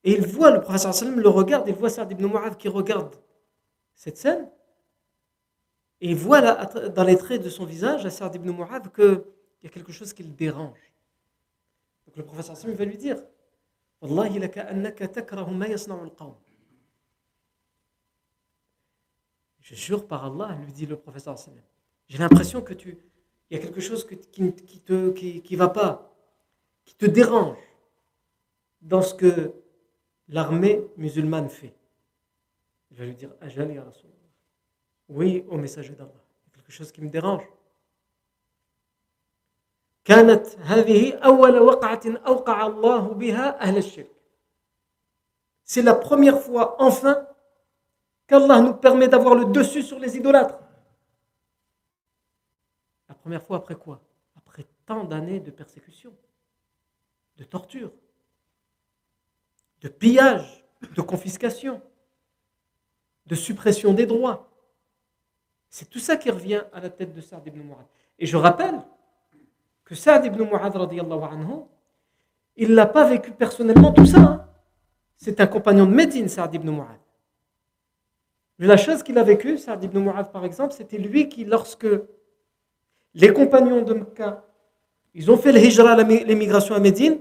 [0.04, 3.16] et il voit, le professeur le regarde, il voit Saad ibn Mu'adh qui regarde
[3.96, 4.50] cette scène.
[6.02, 9.22] Et il voit dans les traits de son visage, à Saad ibn Mu'adh, qu'il
[9.64, 10.80] y a quelque chose qui le dérange.
[12.08, 13.18] Donc le professeur va lui dire
[19.61, 21.63] Je jure par Allah, lui dit le professeur sallam.
[22.07, 22.99] J'ai l'impression que tu.
[23.51, 26.15] Il y a quelque chose qui ne te, qui, qui va pas,
[26.85, 27.59] qui te dérange
[28.83, 29.55] dans ce que
[30.29, 31.75] l'armée musulmane fait
[32.91, 33.85] Il va lui dire Ajal ya
[35.09, 36.25] Oui, au messager d'Allah.
[36.53, 37.45] Quelque chose qui me dérange.
[40.05, 44.11] كانت هذه أول وقعة أوقع الله بها أهل الشرك.
[45.65, 47.27] C'est la première fois, enfin,
[48.30, 50.60] qu'Allah nous permet d'avoir le dessus sur les idolâtres.
[53.10, 54.02] La première fois après quoi?
[54.38, 56.14] Après tant d'années de persécution,
[57.38, 57.92] de torture
[59.82, 60.64] de pillage,
[60.96, 61.82] de confiscation,
[63.26, 64.50] de suppression des droits.
[65.70, 67.86] C'est tout ça qui revient à la tête de Saad ibn Mu'adh.
[68.18, 68.82] Et je rappelle
[69.84, 71.64] que Saad ibn Mu'adh, anhu,
[72.56, 74.20] il n'a pas vécu personnellement tout ça.
[74.20, 74.46] Hein.
[75.16, 77.00] C'est un compagnon de Médine, Saad ibn Mu'adh.
[78.60, 81.88] La chose qu'il a vécue, Saad ibn Mu'adh par exemple, c'était lui qui, lorsque
[83.14, 84.46] les compagnons de Mecca,
[85.14, 87.20] ils ont fait le hijra, l'émigration à Médine,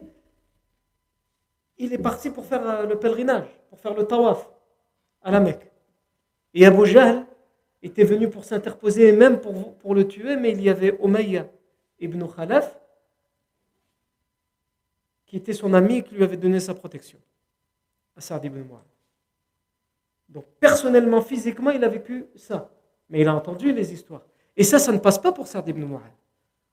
[1.79, 4.51] il est parti pour faire euh, le pèlerinage, pour faire le tawaf
[5.22, 5.70] à la Mecque.
[6.55, 7.24] Et Abu Jahl
[7.83, 11.48] était venu pour s'interposer, même pour, le tuer, mais il y avait Umayya
[12.01, 12.77] ibn Khalaf,
[15.24, 17.20] qui était son ami et qui lui avait donné sa protection,
[18.16, 18.97] à Saad ibn Mu'ad.
[20.28, 22.70] Donc personnellement, physiquement, il a vécu ça.
[23.08, 24.22] Mais il a entendu les histoires.
[24.56, 26.12] Et ça, ça ne passe pas pour Saad ibn Mu'ad.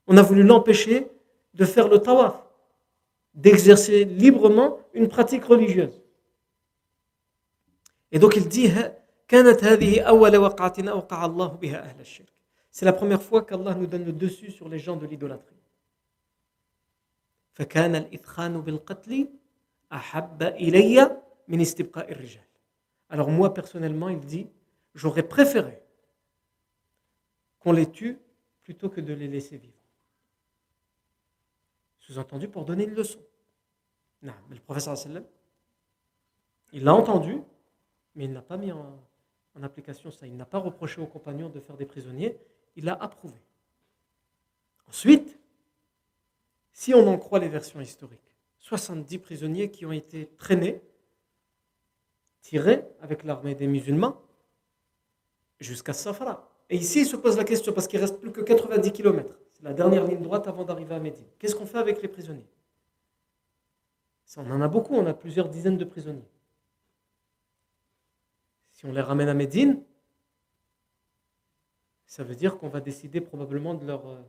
[0.07, 1.07] On a voulu l'empêcher
[1.53, 2.45] de faire le tawaf
[3.35, 6.01] d'exercer librement une pratique religieuse.
[8.11, 8.71] Et donc il dit
[12.71, 15.55] C'est la première fois qu'Allah nous donne le dessus sur les gens de l'idolâtrie.
[23.15, 24.49] Alors moi personnellement, il dit,
[24.93, 25.81] j'aurais préféré
[27.59, 28.19] qu'on les tue
[28.61, 29.79] plutôt que de les laisser vivre.
[31.99, 33.21] Sous-entendu pour donner une leçon.
[34.21, 34.97] Non, mais le professeur
[36.73, 37.41] il l'a entendu,
[38.15, 38.99] mais il n'a pas mis en,
[39.63, 40.27] application ça.
[40.27, 42.37] Il n'a pas reproché aux compagnons de faire des prisonniers,
[42.75, 43.39] il l'a approuvé.
[44.89, 45.39] Ensuite,
[46.73, 50.81] si on en croit les versions historiques, 70 prisonniers qui ont été traînés,
[52.45, 54.21] tirés avec l'armée des musulmans
[55.59, 56.47] jusqu'à Safra.
[56.69, 59.35] Et ici, il se pose la question, parce qu'il reste plus que 90 km.
[59.53, 61.25] C'est la dernière ligne droite avant d'arriver à Médine.
[61.39, 62.47] Qu'est-ce qu'on fait avec les prisonniers?
[64.25, 66.29] Ça, On en a beaucoup, on a plusieurs dizaines de prisonniers.
[68.73, 69.81] Si on les ramène à Médine,
[72.05, 74.21] ça veut dire qu'on va décider probablement de leur euh,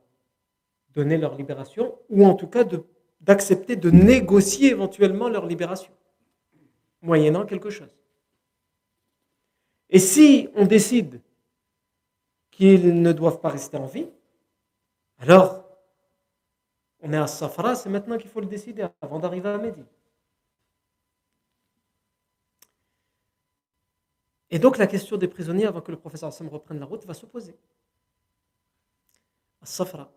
[0.95, 2.65] donner leur libération, ou en tout cas
[3.21, 5.93] d'accepter de, négocier éventuellement leur libération,
[7.03, 7.91] moyennant quelque chose.
[9.91, 11.21] Et si on décide
[12.51, 14.09] qu'ils ne doivent pas rester en vie,
[15.19, 15.65] alors
[17.01, 19.87] on est à Safra, c'est maintenant qu'il faut le décider, avant d'arriver à Médine.
[24.51, 27.15] Et donc la question des prisonniers, avant que le professeur Hassan reprenne la route, va
[27.15, 27.55] se poser.
[29.61, 30.11] À Safra,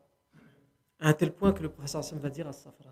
[1.00, 2.90] à un tel point que le professeur Hassan va dire à Safra.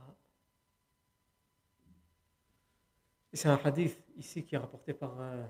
[3.34, 5.46] C'est un hadith ici qui est rapporté par euh,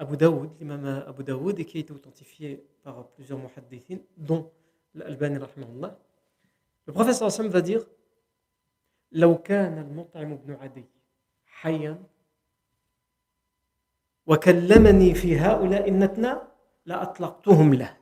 [0.00, 4.50] Abu Daoud, l'imam Abu Daoud, et qui a été authentifié par plusieurs muhaddithin, dont
[4.94, 5.38] l'Albani,
[6.86, 7.84] le professeur Hassan va dire
[9.12, 10.84] لو كان المطعم بن عدي
[11.46, 12.02] حيا
[14.26, 16.34] وكلمني في هؤلاء النتنى
[16.86, 17.96] لأطلقتهم له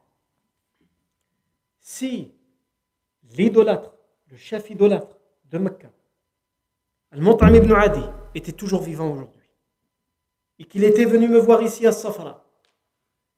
[1.80, 2.32] si
[3.36, 3.94] l'idolâtre
[4.30, 5.18] le chef idolâtre
[5.50, 5.90] de Mecca,
[7.12, 8.02] Al-Mut'am ibn Adi,
[8.34, 9.37] était toujours vivant aujourd'hui,
[10.59, 12.45] et qu'il était venu me voir ici à Safra,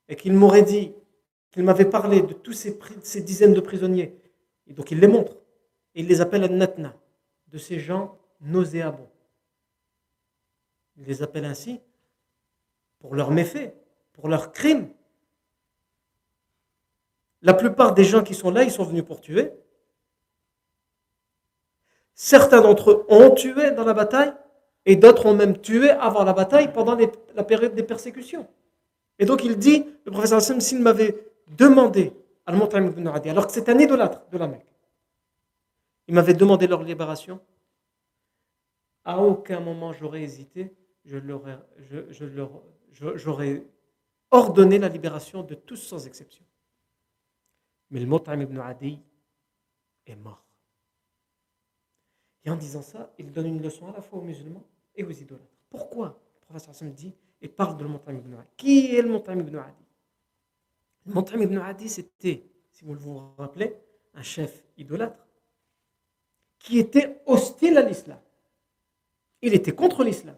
[0.10, 0.94] et qu'il m'aurait dit,
[1.52, 4.20] qu'il m'avait parlé de tous ces, dizaines de prisonniers,
[4.68, 5.38] et donc il les montre,
[5.96, 6.96] et il les appelle Al-Natna,
[7.48, 9.10] de ces gens nauséabonds.
[10.98, 11.80] Il les appelle ainsi
[13.00, 13.74] pour leurs méfaits,
[14.14, 14.90] pour leurs crimes.
[17.42, 19.52] La plupart des gens qui sont là, ils sont venus pour tuer,
[22.24, 24.32] Certains d'entre eux ont tué dans la bataille
[24.86, 26.98] et d'autres ont même tué avant la bataille pendant
[27.36, 28.48] la période des persécutions.
[29.20, 31.16] Et donc il dit, le professeur Hassan, s'il m'avait
[31.48, 32.14] demandé,
[32.46, 32.68] alors
[33.48, 34.66] que c'est un idolâtre de la Mecque,
[36.08, 37.40] il m'avait demandé leur libération,
[39.04, 40.74] à aucun moment j'aurais hésité,
[42.96, 43.64] j'aurais
[44.32, 46.44] ordonné la libération de tous sans exception.
[47.92, 49.00] Mais le Mut'im ibn Adi
[50.06, 50.44] est mort.
[52.44, 54.64] Et en disant ça, il donne une leçon à la fois aux musulmans
[54.96, 55.46] et aux idolâtres.
[55.70, 58.48] Pourquoi Le professeur Hassan dit et parle de Montagne ibn Adi.
[58.58, 59.86] Qui est le Montagne ibn Adi
[61.06, 63.76] Le Montagne ibn Adi, c'était, si vous vous rappelez,
[64.14, 65.26] un chef idolâtre
[66.60, 68.20] qui était hostile à l'islam.
[69.42, 70.38] Il était contre l'islam.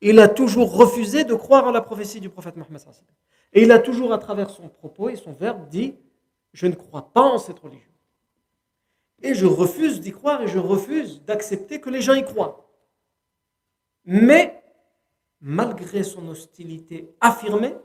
[0.00, 2.80] Il a toujours refusé de croire en la prophétie du prophète Mohammed.
[3.52, 5.94] Et il a toujours, à travers son propos et son verbe, dit
[6.52, 7.90] Je ne crois pas en cette religion.
[9.22, 12.69] Et je refuse d'y croire et je refuse d'accepter que les gens y croient.
[14.04, 14.62] Mais,
[15.40, 17.76] malgré son hostilité affirmée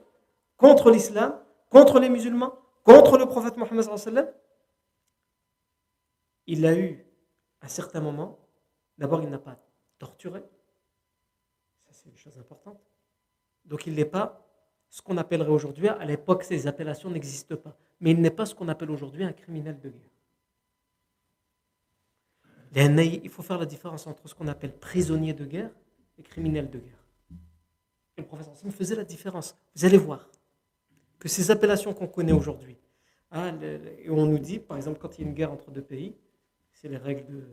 [0.57, 4.33] contre l'islam, contre les musulmans, contre le prophète Mohammed,
[6.47, 7.05] il a eu,
[7.61, 8.39] à certains moments,
[8.97, 9.57] d'abord, il n'a pas
[9.97, 10.43] torturé.
[11.85, 12.79] Ça, c'est une chose importante.
[13.65, 14.41] Donc, il n'est pas
[14.89, 17.75] ce qu'on appellerait aujourd'hui, à l'époque, ces appellations n'existent pas.
[17.99, 20.11] Mais il n'est pas ce qu'on appelle aujourd'hui un criminel de guerre.
[22.75, 25.71] Il faut faire la différence entre ce qu'on appelle prisonnier de guerre
[26.17, 27.03] et criminel de guerre.
[28.17, 29.57] Et le professeur Sim faisait la différence.
[29.75, 30.29] Vous allez voir
[31.19, 32.77] que ces appellations qu'on connaît aujourd'hui,
[33.31, 35.81] hein, et on nous dit, par exemple, quand il y a une guerre entre deux
[35.81, 36.15] pays,
[36.71, 37.43] c'est les règles de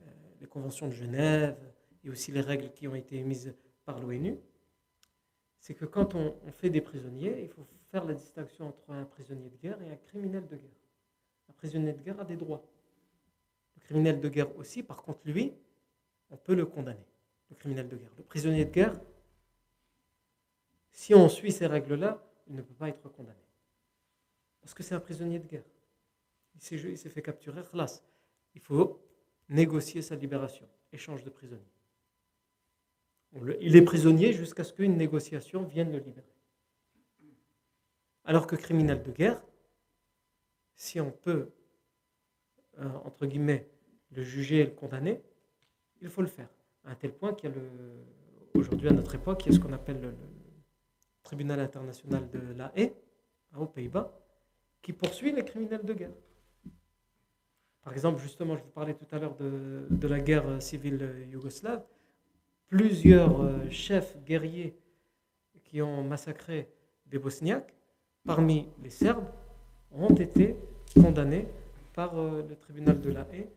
[0.00, 1.56] euh, les conventions de Genève
[2.02, 4.38] et aussi les règles qui ont été émises par l'ONU,
[5.58, 9.04] c'est que quand on, on, fait des prisonniers, il faut faire la distinction entre un
[9.04, 10.80] prisonnier de guerre et un criminel de guerre.
[11.48, 12.64] Un prisonnier de guerre a des droits
[13.84, 15.52] criminel de guerre aussi, par contre, lui,
[16.30, 17.06] on peut le condamner,
[17.54, 18.12] criminel de guerre.
[18.16, 19.00] Le prisonnier de guerre,
[20.92, 23.38] si on suit ces règles-là, il ne peut pas être condamné.
[24.60, 25.64] Parce que c'est un prisonnier de guerre.
[26.54, 28.04] Il s'est fait capturer, classe.
[28.54, 29.00] Il faut
[29.48, 31.62] négocier sa libération, échange de prisonniers.
[33.60, 36.32] Il est prisonnier jusqu'à ce qu'une négociation vienne le libérer.
[38.24, 39.42] Alors que criminel de guerre,
[40.76, 41.50] si on peut,
[42.78, 43.68] euh, entre guillemets,
[44.12, 45.20] le juger et le condamner,
[46.00, 46.48] il faut le faire.
[46.84, 49.58] À un tel point qu'il y a le, aujourd'hui à notre époque, il y a
[49.58, 50.14] ce qu'on appelle le,
[51.22, 52.94] tribunal international de la haie,
[53.52, 54.12] hein, aux Pays-Bas,
[54.82, 56.12] qui poursuit les criminels de guerre.
[57.82, 61.82] Par exemple, justement, je vous parlais tout à l'heure de, la guerre civile yougoslave.
[62.68, 64.76] Plusieurs euh, chefs guerriers
[65.64, 66.68] qui ont massacré
[67.06, 67.74] des Bosniaques,
[68.24, 69.28] parmi les Serbes,
[69.92, 70.56] ont été
[70.94, 71.46] condamnés
[71.94, 73.48] par euh, le tribunal de la haie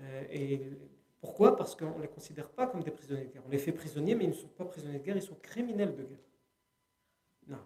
[0.00, 0.70] euh,
[1.20, 1.56] pourquoi?
[1.56, 3.42] Parce qu'on ne les considère pas comme des prisonniers de guerre.
[3.46, 5.94] On les fait prisonniers, mais ils ne sont pas prisonniers de guerre, ils sont criminels
[5.96, 6.18] de guerre.
[7.48, 7.58] Non,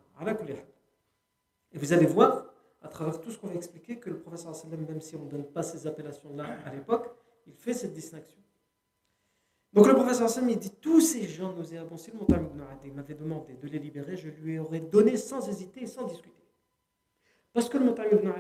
[1.73, 2.47] Et vous allez voir
[2.83, 5.31] à travers tout ce qu'on va expliquer, que le professeur sallam, même si on ne
[5.31, 7.11] donne pas ces appellations-là à l'époque,
[7.47, 8.39] il fait cette distinction.
[9.73, 12.49] Donc le professeur sallam, il dit tous ces gens nauséabonds, si le montagne
[12.95, 16.37] m'avait demandé de les libérer, je lui aurais donné sans hésiter et sans discuter.
[17.53, 18.33] Parce que le montagne ibn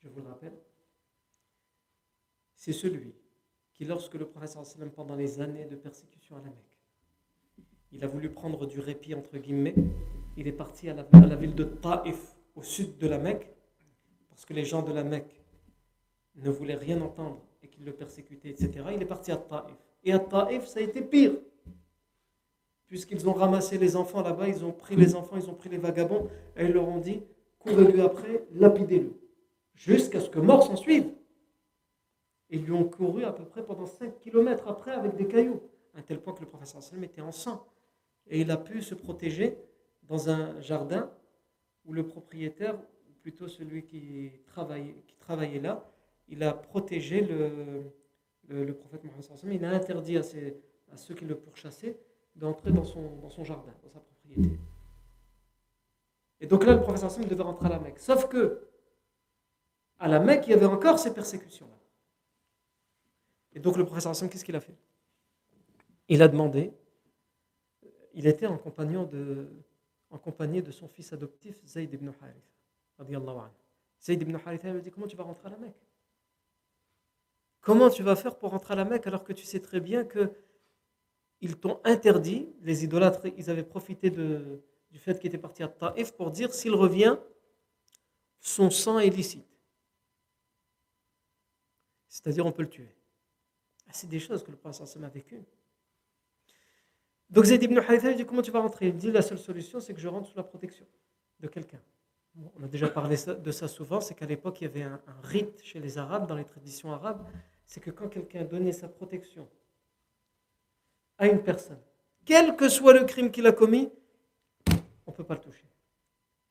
[0.00, 0.56] je vous le rappelle,
[2.54, 3.14] c'est celui
[3.78, 4.64] qui, lorsque le professeur
[4.94, 6.74] pendant les années de persécution à la Mecque,
[7.92, 9.74] il a voulu prendre du répit, entre guillemets,
[10.36, 13.48] il est parti à la, ville de Taif, au sud de la Mecque,
[14.28, 15.40] parce que les gens de la Mecque
[16.34, 18.84] ne voulaient rien entendre et qu'ils le persécutaient, etc.
[18.94, 19.76] Il est parti à Taif.
[20.02, 21.34] Et à Taif, ça a été pire.
[22.88, 25.78] Puisqu'ils ont ramassé les enfants là-bas, ils ont pris les enfants, ils ont pris les
[25.78, 27.22] vagabonds, et ils leur ont dit
[27.60, 29.12] courez-lui après, lapidez-le.
[29.74, 31.12] Jusqu'à ce que mort s'en suive.
[32.50, 35.60] Ils lui ont couru à peu près pendant 5 km après avec des cailloux,
[35.94, 37.66] à tel point que le professeur Salem était en sang.
[38.26, 39.58] Et il a pu se protéger
[40.02, 41.10] dans un jardin
[41.84, 45.84] où le propriétaire, ou plutôt celui qui travaillait, qui travaillait là,
[46.28, 47.90] il a protégé le,
[48.48, 50.22] le, prophète Mohammed il a interdit à,
[50.96, 51.98] ceux qui le pourchassaient
[52.36, 54.58] d'entrer dans son, jardin, dans sa propriété.
[56.40, 57.98] Et donc là, le professeur Hassan devait rentrer à la Mecque.
[57.98, 58.68] Sauf que,
[59.98, 61.77] à la Mecque, il y avait encore ces persécutions-là.
[63.58, 64.76] Et donc le professeur Hassan, qu'est-ce qu'il a fait?
[66.08, 66.72] Il a demandé,
[68.14, 69.48] il était en compagnon de,
[70.22, 73.34] compagnie de son fils adoptif Zayd ibn Harith.
[74.00, 75.88] Zayd ibn Harith lui dit Comment tu vas rentrer à la Mecque?
[77.60, 80.04] Comment tu vas faire pour rentrer à la Mecque alors que tu sais très bien
[80.04, 80.30] que
[81.40, 86.12] ils t'ont interdit, les idolâtres, ils avaient profité du fait qu'il était parti à Taif
[86.12, 87.16] pour dire s'il revient,
[88.38, 89.48] son sang est licite.
[92.06, 92.97] C'est-à-dire on peut le tuer.
[93.88, 95.42] Ah, c'est des choses que le prophète a vécues.
[97.30, 98.88] Donc Zayd ibn Haritha dit comment tu vas rentrer?
[98.88, 100.86] Il dit la seule solution c'est que je rentre sous la protection
[101.40, 101.80] de quelqu'un.
[102.56, 105.62] on a déjà parlé de ça souvent, c'est qu'à l'époque il y avait un, rite
[105.62, 107.26] chez les Arabes, dans les traditions arabes,
[107.66, 109.48] c'est que quand quelqu'un donnait sa protection
[111.18, 111.80] à une personne,
[112.24, 113.90] quel que soit le crime qu'il a commis,
[115.06, 115.64] on ne peut pas le toucher.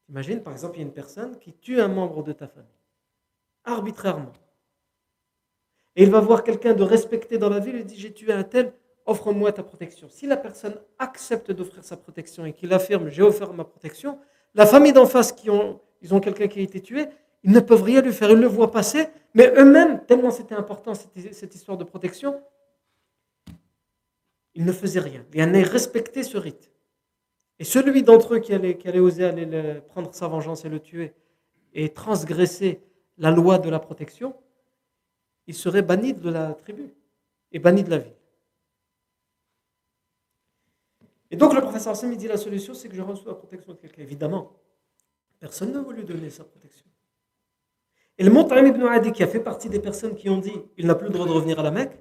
[0.10, 2.70] Imagine par exemple il y a une personne qui tue un membre de ta famille,
[3.64, 4.34] arbitrairement.
[5.98, 8.44] Et il va voir quelqu'un de respecté dans la ville et dit j'ai tué un
[8.44, 8.72] tel,
[9.08, 10.08] offre-moi ta protection.
[10.12, 14.20] Si la personne accepte d'offrir sa protection et qu'il affirme j'ai offert ma protection,
[14.54, 17.08] la famille d'en face qui ont, ils ont quelqu'un qui a été tué,
[17.44, 20.94] ils ne peuvent rien lui faire, ils le voient passer, mais eux-mêmes, tellement c'était important
[20.94, 22.40] cette, histoire de protection,
[24.54, 25.26] ils ne faisaient rien.
[25.34, 26.72] Ils allaient respecter ce rite.
[27.58, 30.80] Et celui d'entre eux qui allait, qui allait oser aller prendre sa vengeance et le
[30.80, 31.14] tuer
[31.74, 32.82] et transgresser
[33.18, 34.36] la loi de la protection,
[35.48, 36.94] il serait banni de la tribu
[37.52, 38.14] et banni de la ville.
[41.32, 43.78] Et donc le professeur Hassan dit la solution, c'est que je reçois la protection de
[43.78, 44.02] quelqu'un.
[44.02, 44.54] Évidemment,
[45.40, 46.86] personne ne veut lui donner sa protection.
[48.18, 50.88] Et le Montaim ibn Adi, qui a fait partie des personnes qui ont dit il
[50.88, 51.98] n'a plus le droit de revenir à la Mecque,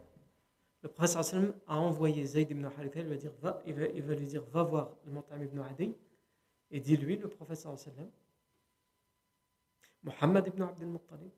[0.83, 4.43] le professeur Hassan a envoyé Zayd ibn Haritha, il va, va, il, va, lui dire
[4.53, 5.93] va voir le Montaim ibn Adi
[6.71, 7.93] et dis-lui, le professeur Hassan,
[10.05, 11.31] Muhammad ibn Abdel Muttalib,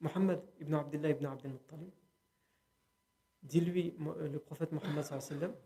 [0.00, 1.92] Muhammad ibn Abdullah ibn Abdel Muttalib,
[3.46, 5.04] Dis-lui, euh, le prophète Mohammed,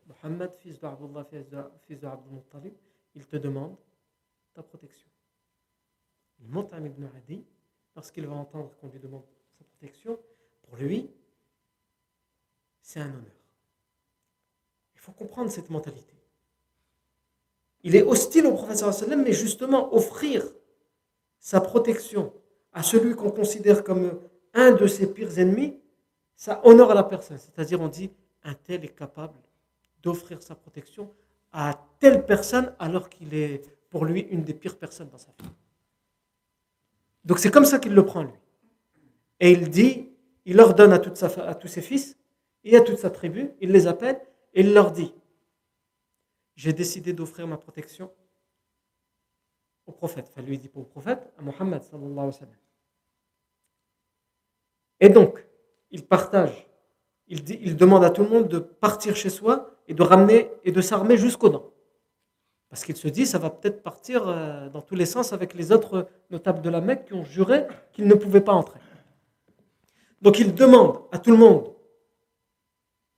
[0.07, 1.27] Mohammed, fils d'Abdullah,
[1.87, 2.75] fils d'Abdul Muttalib,
[3.15, 3.77] il te demande
[4.53, 5.09] ta protection.
[6.41, 7.45] Monte à Ibn Adi,
[7.95, 9.25] parce qu'il va entendre qu'on lui demande
[9.59, 10.19] sa protection,
[10.63, 11.11] pour lui,
[12.83, 13.41] c'est un honneur.
[14.95, 16.15] Il faut comprendre cette mentalité.
[17.83, 20.45] Il est hostile au prophète, mais justement, offrir
[21.39, 22.35] sa protection
[22.73, 24.21] à celui qu'on considère comme
[24.55, 25.77] un de ses pires ennemis,
[26.37, 27.39] ça honore la personne.
[27.39, 28.11] C'est-à-dire, on dit,
[28.45, 29.35] un tel est capable
[30.03, 31.13] d'offrir sa protection
[31.53, 35.49] à telle personne alors qu'il est pour lui une des pires personnes dans sa vie.
[37.25, 38.33] Donc c'est comme ça qu'il le prend lui.
[39.41, 40.09] Et il dit,
[40.47, 42.17] il ordonne à, à tous ses fils
[42.65, 44.21] et à toute sa tribu, il les appelle
[44.55, 45.13] et il leur dit,
[46.57, 48.11] j'ai décidé d'offrir ma protection
[49.91, 50.27] prophète.
[50.31, 51.83] Enfin, lui, dit pas au prophète, à Mohammed.
[55.01, 55.45] Et donc,
[55.91, 56.67] il partage.
[57.29, 60.73] Il, il demande à tout le monde de partir chez soi et de ramener et
[60.73, 61.71] de s'armer jusqu'aux dents.
[62.71, 65.73] Parce qu'il se dit, ça va peut-être partir euh, dans tous les sens avec les
[65.73, 68.79] autres notables de la Mecque qui ont juré qu'ils ne pouvaient pas entrer.
[70.23, 71.75] Donc il demande à tout le monde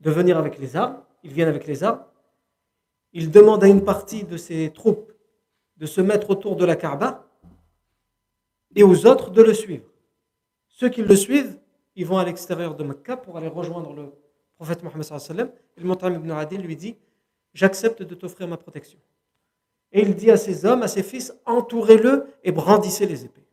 [0.00, 1.02] de venir avec les armes.
[1.22, 2.02] Ils viennent avec les armes.
[3.12, 5.11] Il demande à une partie de ses troupes
[5.83, 7.26] de se mettre autour de la Kaaba
[8.76, 9.89] et aux autres de le suivre.
[10.68, 11.59] Ceux qui le suivent
[11.97, 14.12] ils vont à l'extérieur de Mecca pour aller rejoindre le
[14.55, 15.53] prophète Mohammed.
[15.76, 16.97] Et le Montam ibn Adi lui dit
[17.53, 19.01] J'accepte de t'offrir ma protection.
[19.91, 23.45] Et il dit à ses hommes, à ses fils Entourez-le et brandissez les épées.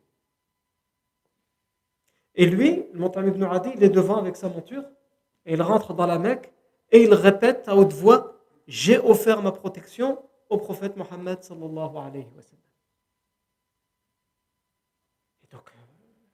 [2.36, 4.84] Et lui, le Montam ibn il est devant avec sa monture,
[5.46, 6.52] et il rentre dans la Mecque,
[6.92, 8.36] et il répète à haute voix
[8.68, 12.60] J'ai offert ma protection au prophète Mohammed sallallahu alayhi wa sallam.
[15.44, 15.80] Et donc, euh,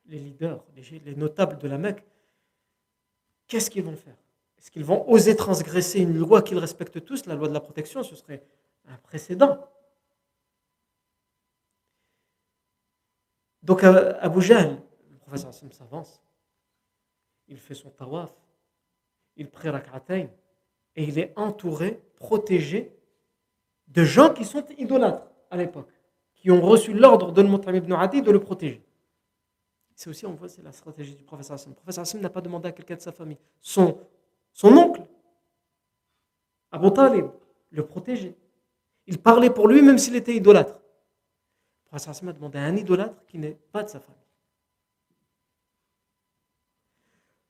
[0.06, 2.02] les leaders, les notables de la Mecque,
[3.46, 4.16] qu'est-ce qu'ils vont faire?
[4.58, 8.02] Est-ce qu'ils vont oser transgresser une loi qu'ils respectent tous, la loi de la protection?
[8.02, 8.42] Ce serait
[8.86, 9.68] un précédent.
[13.62, 16.22] Donc, euh, Abu Jahl, le professeur Hassan s'avance,
[17.48, 18.32] il fait son tawaf,
[19.36, 20.30] il prie rak'atayn,
[20.94, 22.95] et il est entouré, protégé
[23.88, 25.90] de gens qui sont idolâtres à l'époque,
[26.34, 28.82] qui ont reçu l'ordre de Mutam ibn Adi de le protéger.
[29.94, 31.70] C'est aussi, on voit, c'est la stratégie du professeur Hassan.
[31.72, 33.38] Le professeur Hassan n'a pas demandé à quelqu'un de sa famille.
[33.62, 33.98] Son,
[34.52, 35.02] son oncle,
[36.70, 37.26] Abu Talib,
[37.70, 38.36] le protégeait.
[39.06, 40.74] Il parlait pour lui même s'il était idolâtre.
[40.74, 44.25] Le professeur Hassan a demandé à un idolâtre qui n'est pas de sa famille.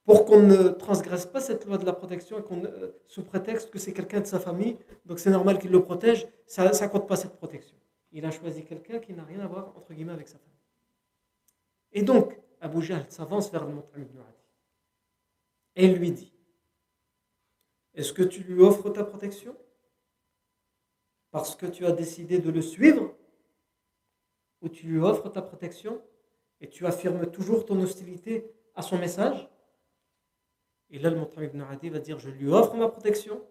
[0.07, 3.93] Pour qu'on ne transgresse pas cette loi de la protection euh, sous prétexte que c'est
[3.93, 7.35] quelqu'un de sa famille, donc c'est normal qu'il le protège, ça ne compte pas cette
[7.35, 7.77] protection.
[8.13, 10.55] Il a choisi quelqu'un qui n'a rien à voir, entre guillemets, avec sa famille.
[11.93, 14.47] Et donc, Abu s'avance vers le Mut'im ibn Adi
[15.75, 16.33] et lui dit
[17.95, 19.57] Est-ce que tu lui offres ta protection?
[21.33, 23.13] Parce que tu as décidé de le suivre
[24.63, 26.01] ou tu lui offres ta protection
[26.61, 29.49] et tu affirmes toujours ton hostilité à son message?
[30.91, 33.43] Et là, le Montam ibn Adi va dire Je lui offre ma protection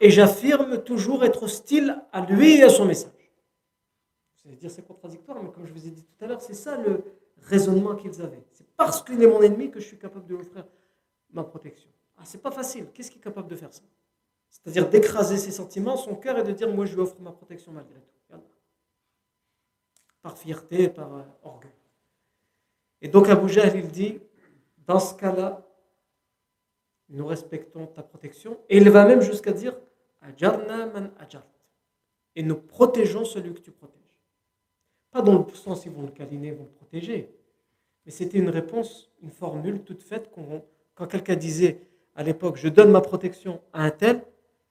[0.00, 3.12] et j'affirme toujours être hostile à lui et à son message.
[4.42, 6.54] Vous allez dire c'est contradictoire, mais comme je vous ai dit tout à l'heure, c'est
[6.54, 7.04] ça le
[7.42, 8.44] raisonnement qu'ils avaient.
[8.52, 10.66] C'est parce qu'il est mon ennemi que je suis capable de lui offrir
[11.30, 11.88] ma protection.
[12.16, 12.86] Ah, c'est pas facile.
[12.92, 13.82] Qu'est-ce qui est capable de faire ça?
[14.50, 17.72] C'est-à-dire d'écraser ses sentiments, son cœur et de dire Moi, je lui offre ma protection
[17.72, 18.36] malgré tout.
[20.20, 21.72] Par fierté, par euh, orgueil.
[23.00, 24.20] Et donc Abu Jahl, il dit
[24.86, 25.66] dans ce cas-là,
[27.08, 28.58] nous respectons ta protection.
[28.68, 29.74] Et il va même jusqu'à dire
[30.40, 31.10] man
[32.34, 34.00] Et nous protégeons celui que tu protèges.
[35.10, 37.30] Pas dans le sens ils vont le câliner, vont le protéger.
[38.04, 40.30] Mais c'était une réponse, une formule toute faite
[40.94, 41.80] quand quelqu'un disait
[42.14, 44.24] à l'époque je donne ma protection à un tel,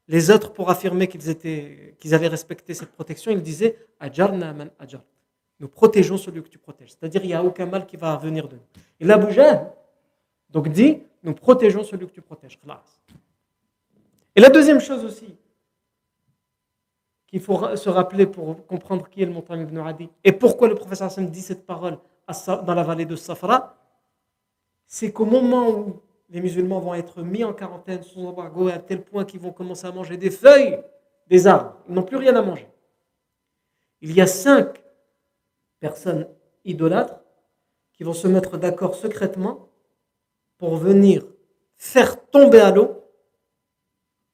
[0.07, 4.69] les autres pour affirmer qu'ils allaient respecter cette protection, ils disaient Ajarna man
[5.59, 6.89] Nous protégeons celui que tu protèges.
[6.89, 8.61] C'est-à-dire il n'y a aucun mal qui va venir de nous.
[8.99, 9.71] Et là, Jahl,
[10.51, 12.59] donc dis, nous protégeons celui que tu protèges.
[14.35, 15.35] Et la deuxième chose aussi
[17.27, 20.75] qu'il faut se rappeler pour comprendre qui est le montagne ibn Adi et pourquoi le
[20.75, 21.97] professeur Hassan dit cette parole
[22.45, 23.77] dans la vallée de Safra,
[24.85, 29.03] c'est qu'au moment où les musulmans vont être mis en quarantaine sous embargo à tel
[29.03, 30.79] point qu'ils vont commencer à manger des feuilles,
[31.27, 32.67] des arbres, ils n'ont plus rien à manger.
[34.01, 34.81] Il y a cinq
[35.79, 36.27] personnes
[36.65, 37.19] idolâtres
[37.93, 39.70] qui vont se mettre d'accord secrètement
[40.61, 41.23] pour venir
[41.75, 43.03] faire tomber à l'eau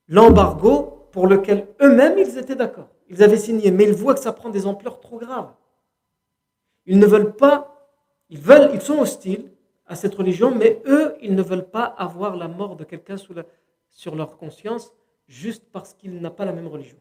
[0.10, 2.90] l'embargo pour lequel eux-mêmes ils étaient d'accord.
[3.08, 5.54] Ils avaient signé, mais ils voient que ça prend des ampleurs trop graves.
[6.86, 7.90] Ils ne veulent pas,
[8.30, 9.50] ils veulent, ils sont hostiles
[9.86, 14.16] à cette religion, mais eux, ils ne veulent pas avoir la mort de quelqu'un sur
[14.18, 14.92] leur conscience
[15.30, 16.98] juste parce qu'il n'a pas la même religion.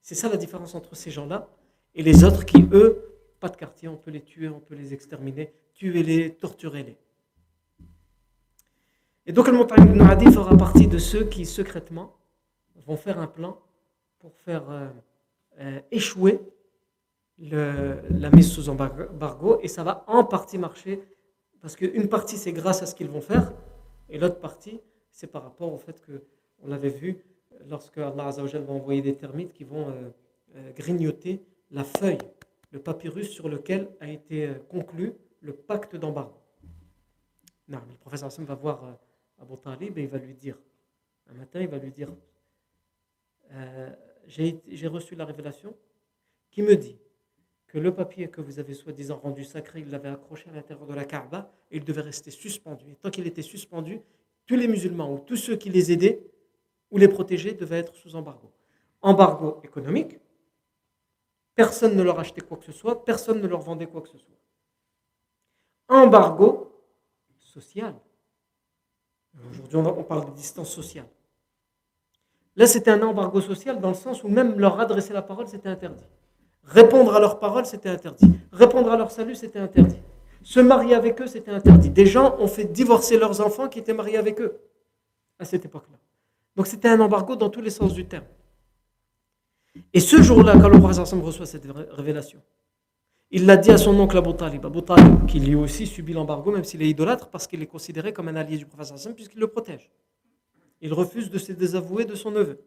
[0.00, 1.50] C'est ça la différence entre ces gens-là
[1.94, 4.94] et les autres qui, eux, pas de quartier, on peut les tuer, on peut les
[4.94, 6.96] exterminer, tuer-les, torturer-les.
[9.28, 12.16] Et donc, le Montagne ibn Adi fera partie de ceux qui, secrètement,
[12.86, 13.58] vont faire un plan
[14.20, 14.88] pour faire euh,
[15.60, 16.40] euh, échouer
[17.38, 19.58] la mise sous embargo.
[19.60, 21.02] Et ça va en partie marcher,
[21.60, 23.52] parce qu'une partie, c'est grâce à ce qu'ils vont faire,
[24.08, 26.22] et l'autre partie, c'est par rapport au fait que,
[26.62, 27.22] on l'avait vu,
[27.68, 32.16] lorsque Allah va envoyer des termites qui vont euh, grignoter la feuille,
[32.70, 35.12] le papyrus sur lequel a été conclu
[35.42, 36.40] le pacte d'embargo.
[37.68, 38.80] Non, le professeur Hassan va voir
[39.40, 40.56] Abu Talib et il va lui dire,
[41.28, 42.08] un matin, il va lui dire,
[43.52, 43.90] euh,
[44.26, 45.74] j'ai reçu la révélation
[46.50, 46.98] qui me dit
[47.66, 50.94] que le papier que vous avez soi-disant rendu sacré, il l'avait accroché à l'intérieur de
[50.94, 52.90] la Kaaba et il devait rester suspendu.
[52.90, 54.00] Et tant qu'il était suspendu,
[54.46, 56.22] tous les musulmans ou tous ceux qui les aidaient
[56.90, 58.50] ou les protégeaient devaient être sous embargo.
[59.02, 60.18] Embargo économique,
[61.54, 64.18] personne ne leur achetait quoi que ce soit, personne ne leur vendait quoi que ce
[64.18, 64.38] soit.
[65.88, 66.72] Embargo
[67.38, 67.94] social,
[69.46, 71.06] Aujourd'hui, on parle de distance sociale.
[72.56, 75.68] Là, c'était un embargo social dans le sens où même leur adresser la parole, c'était
[75.68, 76.04] interdit.
[76.64, 78.30] Répondre à leur parole, c'était interdit.
[78.52, 80.02] Répondre à leur salut, c'était interdit.
[80.42, 81.90] Se marier avec eux, c'était interdit.
[81.90, 84.60] Des gens ont fait divorcer leurs enfants qui étaient mariés avec eux
[85.38, 85.98] à cette époque-là.
[86.56, 88.24] Donc c'était un embargo dans tous les sens du terme.
[89.94, 92.40] Et ce jour-là, quand le prophète reçoit cette révélation,
[93.30, 96.50] Il l'a dit à son oncle Abu Talib, Abu Talib, qui lui aussi subit l'embargo,
[96.50, 99.38] même s'il est idolâtre, parce qu'il est considéré comme un allié du prophète Hassan, puisqu'il
[99.38, 99.90] le protège.
[100.80, 102.60] Il refuse de se désavouer de son neveu.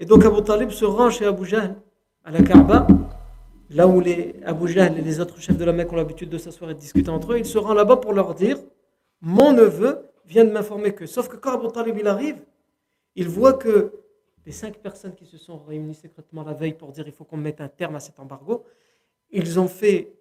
[0.00, 1.76] Et donc Abu Talib se rend chez Abu Jahl,
[2.24, 2.88] à la Kaaba,
[3.70, 6.38] là où les Abu Jahl et les autres chefs de la Mecque ont l'habitude de
[6.38, 7.38] s'asseoir et de discuter entre eux.
[7.38, 8.58] Il se rend là-bas pour leur dire
[9.20, 11.06] Mon neveu vient de m'informer que.
[11.06, 12.42] Sauf que quand Abu Talib il arrive,
[13.14, 13.92] il voit que
[14.44, 17.36] les cinq personnes qui se sont réunies secrètement la veille pour dire il faut qu'on
[17.36, 18.64] mette un terme à cet embargo,
[19.30, 20.12] ils ont fait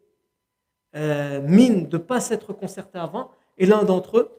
[0.96, 3.32] euh, mine de ne pas s'être concertés avant.
[3.58, 4.32] Et l'un d'entre eux,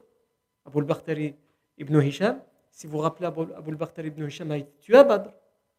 [0.65, 1.33] Abu al
[1.77, 2.39] ibn Hisham,
[2.71, 5.31] si vous vous rappelez, Abu al ibn Hisham a été tué à Badr.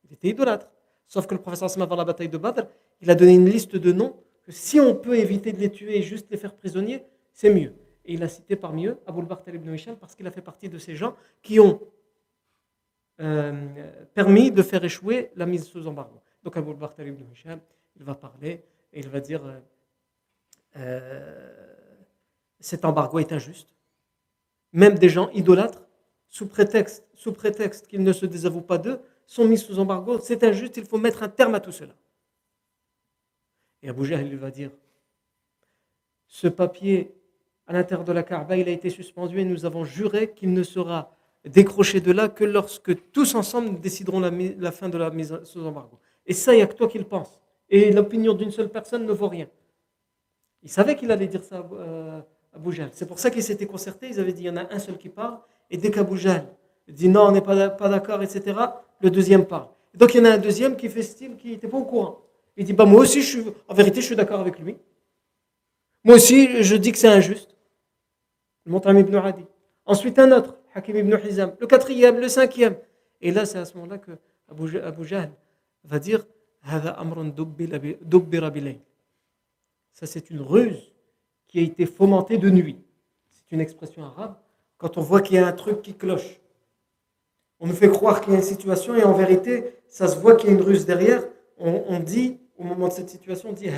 [0.04, 0.68] Il était idolâtre.
[1.06, 2.62] Sauf que le professeur Sam, avant la bataille de Badr,
[3.00, 5.98] il a donné une liste de noms que si on peut éviter de les tuer
[5.98, 7.74] et juste les faire prisonniers, c'est mieux.
[8.04, 10.68] Et il a cité parmi eux Abu al ibn Hisham parce qu'il a fait partie
[10.68, 11.80] de ces gens qui ont
[13.20, 13.52] euh,
[14.14, 16.20] permis de faire échouer la mise sous embargo.
[16.42, 17.60] Donc Abu al ibn Hisham,
[17.96, 18.62] il va parler
[18.92, 19.60] et il va dire euh,
[20.76, 21.84] euh,
[22.60, 23.74] cet embargo est injuste.
[24.72, 25.82] Même des gens idolâtres,
[26.28, 30.18] sous prétexte, sous prétexte qu'ils ne se désavouent pas d'eux, sont mis sous embargo.
[30.20, 31.94] C'est injuste, il faut mettre un terme à tout cela.
[33.82, 34.70] Et Abu Jahl, il va dire
[36.26, 37.14] ce papier
[37.66, 40.62] à l'intérieur de la Kaaba, il a été suspendu et nous avons juré qu'il ne
[40.62, 41.14] sera
[41.44, 45.64] décroché de là que lorsque tous ensemble décideront la, la fin de la mise sous
[45.64, 45.98] embargo.
[46.26, 47.38] Et ça, il n'y a que toi qui le penses.
[47.70, 49.46] Et l'opinion d'une seule personne ne vaut rien.
[50.62, 52.20] Il savait qu'il allait dire ça à euh,
[52.54, 54.08] Abu C'est pour ça qu'ils s'étaient concertés.
[54.08, 55.38] Ils avaient dit il y en a un seul qui parle.
[55.70, 56.18] Et dès qu'Abu
[56.88, 57.54] dit non, on n'est pas,
[57.88, 58.56] d'accord, etc.,
[59.00, 59.68] le deuxième parle.
[59.94, 62.20] Donc il y en a un deuxième qui fait style, qui n'était pas au courant.
[62.56, 64.76] Il dit bah, Moi aussi, je suis, en vérité, je suis d'accord avec lui.
[66.04, 67.54] Moi aussi, je dis que c'est injuste.
[68.64, 69.44] Le Montam ibn Hadi.
[69.84, 71.54] Ensuite, un autre, Hakim ibn Hizam.
[71.60, 72.76] Le quatrième, le cinquième.
[73.20, 74.12] Et là, c'est à ce moment-là que
[74.48, 75.06] Abu
[75.84, 76.26] va dire
[79.98, 80.92] ça, c'est une ruse
[81.48, 82.76] qui a été fomentée de nuit.
[83.30, 84.34] C'est une expression arabe.
[84.76, 86.40] Quand on voit qu'il y a un truc qui cloche,
[87.58, 90.36] on nous fait croire qu'il y a une situation et en vérité, ça se voit
[90.36, 91.24] qu'il y a une ruse derrière.
[91.58, 93.68] On, dit, au moment de cette situation, on dit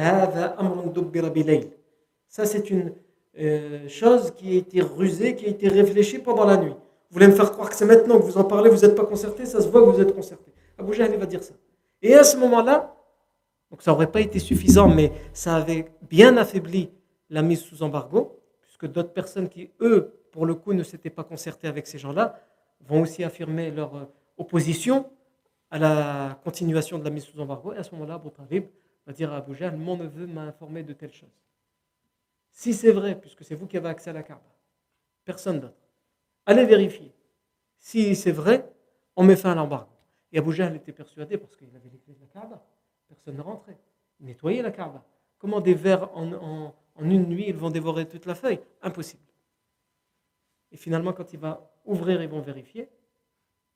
[2.29, 2.93] Ça, c'est une
[3.39, 6.73] euh, chose qui a été rusée, qui a été réfléchie pendant la nuit.
[6.73, 9.07] Vous voulez me faire croire que c'est maintenant que vous en parlez, vous n'êtes pas
[9.07, 10.53] concerté, ça se voit que vous êtes concerté.
[10.77, 11.55] Abu Jahl va dire ça.
[12.03, 12.97] Et à ce moment-là,
[13.71, 16.91] donc ça n'aurait pas été suffisant, mais ça avait bien affaibli
[17.29, 21.25] la mise sous embargo, puisque d'autres personnes qui, eux, pour le coup, ne s'étaient pas
[21.25, 22.41] concertées avec ces gens-là,
[22.81, 24.05] vont aussi affirmer leur euh,
[24.39, 25.11] opposition
[25.71, 27.73] à la continuation de la mise sous embargo.
[27.73, 28.31] Et à ce moment-là, Abu
[29.07, 31.29] va dire à Abu mon neveu m'a informé de telle chose.
[32.51, 34.43] Si c'est vrai, puisque c'est vous qui avez accès à la carte,
[35.25, 35.79] personne d'autre,
[36.47, 37.13] allez vérifier.
[37.79, 38.69] Si c'est vrai,
[39.17, 39.91] on met fin à l'embargo.
[40.33, 42.65] Et Abu Jahl était persuadé, parce qu'il avait les la Kaaba,
[43.09, 43.79] personne ne rentrait.
[44.21, 45.05] Il nettoyait la Kaaba.
[45.39, 48.61] Comment des vers en, une nuit, ils vont dévorer toute la feuille?
[48.83, 49.23] Impossible.
[50.71, 52.89] Et finalement, quand il va ouvrir, ils vont vérifier,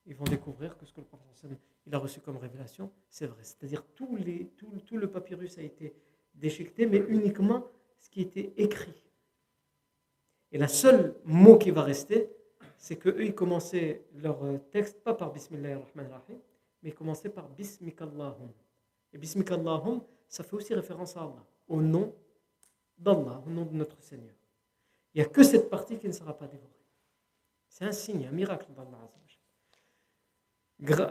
[0.06, 1.24] ils vont découvrir que ce que le prophète
[1.86, 3.42] il a reçu comme révélation, c'est vrai.
[3.42, 4.18] C'est-à-dire tout,
[4.86, 5.94] tout le papyrus a été
[6.34, 7.66] déchiqueté, mais uniquement
[7.98, 9.04] ce qui était écrit.
[10.52, 12.30] Et la seule mot qui va rester,
[12.84, 16.38] c'est qu'eux, ils commençaient leur euh, texte pas par Bismillah ar-Rahman rahim
[16.82, 18.52] mais ils commençaient par Bismikallahum.
[19.10, 22.14] Et Bismikallahum, ça fait aussi référence à Allah, au nom
[22.98, 24.34] d'Allah, au nom de notre Seigneur.
[25.14, 26.68] Il n'y a que cette partie qui ne sera pas dévorée.
[27.70, 29.10] C'est un signe, un miracle d'Allah.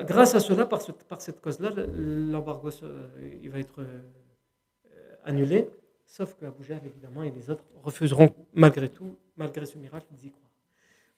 [0.05, 0.79] Grâce à cela, par,
[1.21, 2.69] cette cause-là, l'embargo
[3.41, 4.01] il va être euh,
[5.23, 5.71] annulé,
[6.05, 10.31] sauf qu'Abu Jahl, évidemment, et les autres refuseront malgré tout, malgré ce miracle, d'y.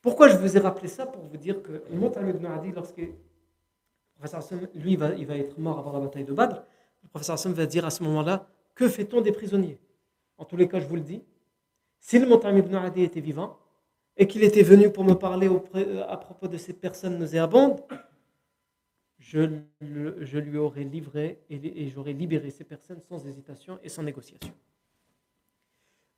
[0.05, 2.97] Pourquoi je vous ai rappelé ça Pour vous dire que le Montagne ibn Adi, lorsque
[2.97, 3.15] le
[4.13, 6.61] professeur Hassan, lui, va, être mort avant la bataille de Badr,
[7.01, 9.79] le professeur Hassan va dire à ce moment-là Que fait-on des prisonniers?
[10.37, 11.23] En tous les cas, je vous le dis,
[11.99, 13.57] si le Montagne ibn Adi était vivant
[14.15, 17.81] et qu'il était venu pour me parler euh, à propos de ces personnes nauséabondes,
[19.17, 19.39] je,
[19.81, 24.53] lui aurais livré et, j'aurais libéré ces personnes sans hésitation et sans négociation.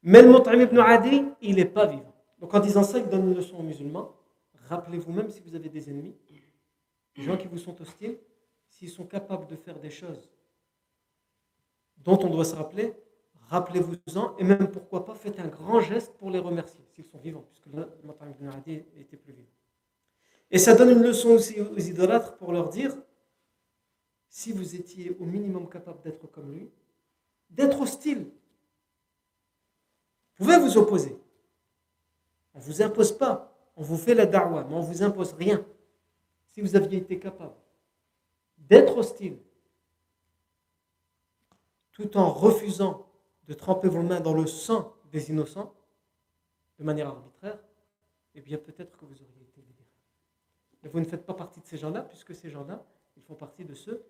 [0.03, 2.16] Mais le Montagne ibn Adi, il n'est pas vivant.
[2.39, 4.15] Donc en disant ça, il donne une leçon aux musulmans.
[4.67, 6.15] Rappelez-vous même si vous avez des ennemis,
[7.15, 8.17] des gens qui vous sont hostiles,
[8.69, 10.29] s'ils sont capables de faire des choses
[11.97, 12.93] dont on doit se rappeler,
[13.49, 17.45] rappelez-vous-en et même pourquoi pas faites un grand geste pour les remercier s'ils sont vivants,
[17.47, 19.49] puisque là, le était plus vivant.
[20.51, 22.95] Et ça donne une leçon aussi aux idolâtres pour leur dire
[24.29, 26.69] si vous étiez au minimum capable d'être comme lui,
[27.49, 28.29] d'être hostile.
[30.37, 31.17] Vous pouvez vous opposer,
[32.57, 33.53] on ne vous impose pas.
[33.75, 35.63] On vous fait la da'wah, mais on ne vous impose rien.
[36.47, 37.53] Si vous aviez été capable
[38.57, 39.37] d'être hostile,
[41.91, 43.07] tout en refusant
[43.47, 45.73] de tremper vos mains dans le sang des innocents
[46.79, 47.59] de manière arbitraire,
[48.33, 49.87] eh bien peut-être que vous auriez été libéré.
[50.81, 52.83] Mais vous ne faites pas partie de ces gens-là, puisque ces gens-là,
[53.15, 54.03] ils font partie de ceux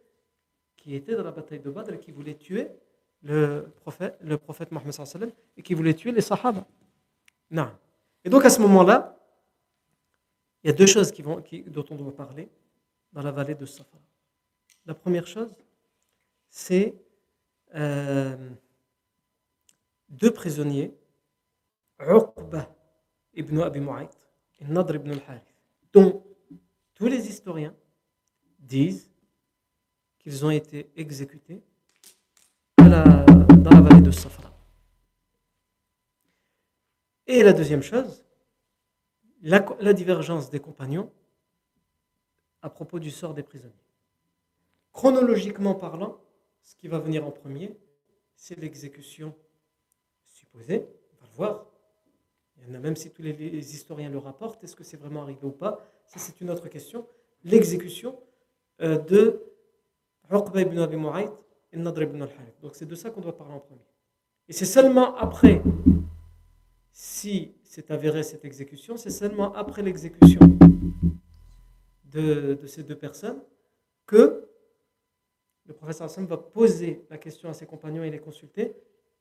[0.78, 2.70] qui étaient dans la bataille de Badr et qui voulaient tuer
[3.24, 6.66] le prophète, le prophète Mohammed et qui voulaient tuer les Sahaba.
[7.52, 7.72] Non.
[8.28, 9.18] Et donc à ce moment-là,
[10.62, 12.50] il y a deux choses dont on doit parler
[13.14, 14.02] dans la vallée de Safar.
[14.86, 15.56] La première chose,
[16.50, 16.94] c'est
[17.74, 18.36] euh,
[20.10, 20.94] deux prisonniers,
[22.02, 22.70] Uqba
[23.34, 24.10] ibn Abi Mu'ayt
[24.60, 25.56] et Nadr ibn al-Harith,
[25.94, 26.22] dont
[26.96, 27.74] tous les historiens
[28.60, 29.10] disent
[30.20, 31.62] qu'ils ont été exécutés
[32.78, 34.57] dans la vallée de Safra.
[37.28, 38.24] Et la deuxième chose,
[39.42, 41.12] la, divergence des compagnons
[42.62, 43.74] à propos du sort des prisonniers.
[44.94, 46.20] Chronologiquement parlant,
[46.64, 47.78] ce qui va venir en premier,
[48.36, 49.36] c'est l'exécution
[50.26, 50.88] supposée.
[51.14, 51.66] On va le voir.
[52.58, 54.64] Il y en a même si tous les, historiens le rapportent.
[54.64, 55.86] Est-ce que c'est vraiment arrivé ou pas?
[56.06, 57.08] Ça, c'est une autre question.
[57.44, 58.20] L'exécution
[58.82, 59.44] euh, de
[60.32, 61.30] Uqba ibn Abi Mu'ayt
[61.74, 62.60] et Nadr ibn al-Harith.
[62.62, 63.86] Donc, c'est de ça qu'on doit parler en premier.
[64.48, 65.62] Et c'est seulement après,
[67.00, 70.40] si c'est avéré cette exécution, c'est seulement après l'exécution
[72.06, 73.40] de, ces deux personnes
[74.08, 74.50] que
[75.68, 78.76] le professeur Hassan va poser la question à ses compagnons et les consulter.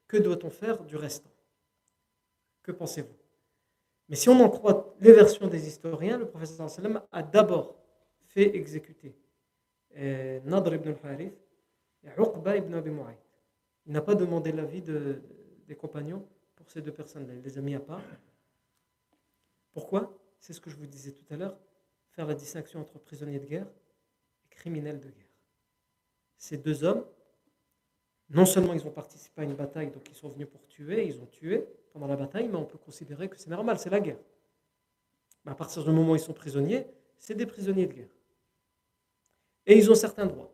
[0.09, 1.31] Que doit-on faire du restant?
[2.63, 3.15] Que pensez-vous?
[4.09, 7.77] Mais si on en croit les versions des historiens, le professeur Hassan a d'abord
[8.25, 9.15] fait exécuter
[9.99, 11.37] euh, Nadr ibn al-Harith
[12.05, 12.91] et Uqba ibn Abi.
[13.85, 15.21] Il n'a pas demandé l'avis de,
[15.69, 16.27] des compagnons
[16.67, 17.35] ces deux personnes-là.
[17.35, 18.03] Il les a mis à part.
[19.73, 20.17] Pourquoi?
[20.41, 21.59] C'est ce que je vous disais tout à l'heure,
[22.11, 23.67] faire la distinction entre prisonniers de guerre
[24.45, 25.27] et criminels de guerre
[26.37, 27.05] ces deux hommes,
[28.31, 31.21] non seulement ils ont participé à une bataille, donc ils sont venus pour tuer, ils
[31.21, 34.19] ont tué pendant la bataille, mais on peut considérer que c'est normal, c'est la guerre.
[35.45, 36.87] Mais à partir du moment où ils sont prisonniers,
[37.19, 38.09] c'est des prisonniers de guerre.
[39.67, 40.53] Et ils ont certains droits.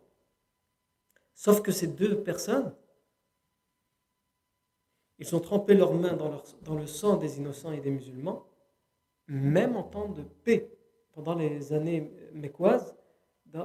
[1.34, 2.74] Sauf que ces deux personnes,
[5.22, 8.44] ils ont trempé leurs mains dans, le sang des innocents et des musulmans,
[9.28, 10.68] même en temps de paix,
[11.12, 12.92] pendant les années mécoises,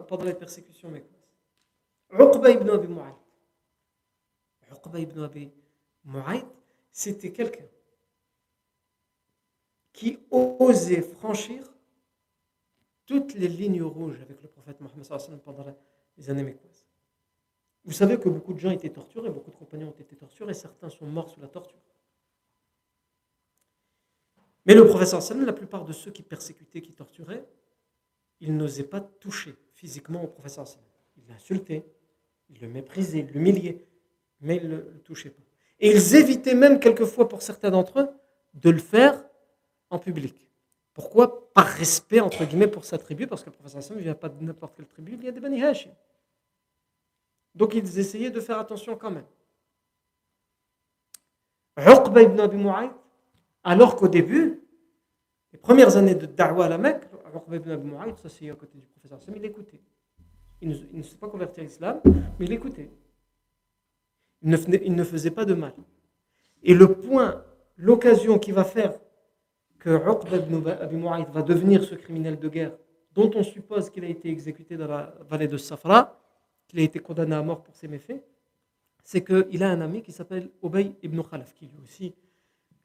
[0.07, 1.27] pendant les persécutions mécoises.
[2.11, 3.15] Uqba ibn Abi Mu'ayt.
[5.01, 5.51] Ibn Abi
[6.05, 6.45] Mu'ayt,
[6.91, 7.65] c'était quelqu'un
[9.93, 11.73] qui osait franchir
[13.07, 15.65] toutes les lignes rouges avec le prophète Mohammed pendant
[16.17, 16.86] les années mécoises.
[17.87, 20.53] Vous savez que beaucoup de gens étaient torturés, beaucoup de compagnons ont été torturés, et
[20.53, 21.79] certains sont morts sous la torture.
[24.65, 27.47] Mais le prophète la plupart de ceux qui persécutaient, qui torturaient,
[28.41, 30.59] ils n'osaient pas toucher physiquement au prophète
[31.15, 31.85] Il l'insultait,
[32.49, 33.81] ils le méprisaient, ils l'humiliaient,
[34.41, 35.43] mais ils ne le touchaient pas.
[35.79, 38.09] Et ils évitaient même quelquefois, pour certains d'entre eux,
[38.53, 39.23] de le faire
[39.89, 40.35] en public.
[40.93, 41.53] Pourquoi?
[41.53, 44.27] Par respect, entre guillemets, pour sa tribu, parce que le professeur Hassan ne vient pas
[44.27, 45.91] de n'importe quelle tribu, il y a des Bani Hashim.
[47.57, 49.25] Donc ils essayaient de faire attention quand même.
[51.75, 52.91] Uqba ibn Abi Mu'ayt,
[53.63, 54.61] alors qu'au début,
[55.51, 57.03] les premières années de Da'wa à la Mecque,
[57.35, 59.81] Uqba ibn Abi Mu'ayt s'asseyait à côté du professeur Hassan, il écoutait.
[60.61, 62.91] Il ne, s'est pas converti à l'islam, mais il écoutait.
[64.43, 65.73] Il ne, il ne, faisait pas de mal.
[66.63, 67.43] Et le point,
[67.75, 68.99] l'occasion qui va faire
[69.79, 72.77] que Uqba ibn Abi Mu'ayt va devenir ce criminel de guerre
[73.13, 76.19] dont on suppose qu'il a été exécuté dans la vallée de Safra,
[76.67, 78.21] qu'il a été condamné à mort pour ses méfaits,
[79.03, 82.13] c'est qu'il a un ami qui s'appelle Obey ibn Khalaf, qui lui aussi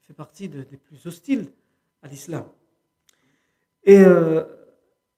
[0.01, 1.51] fait partie des plus hostiles
[2.01, 2.45] à l'islam.
[3.83, 4.43] Et euh,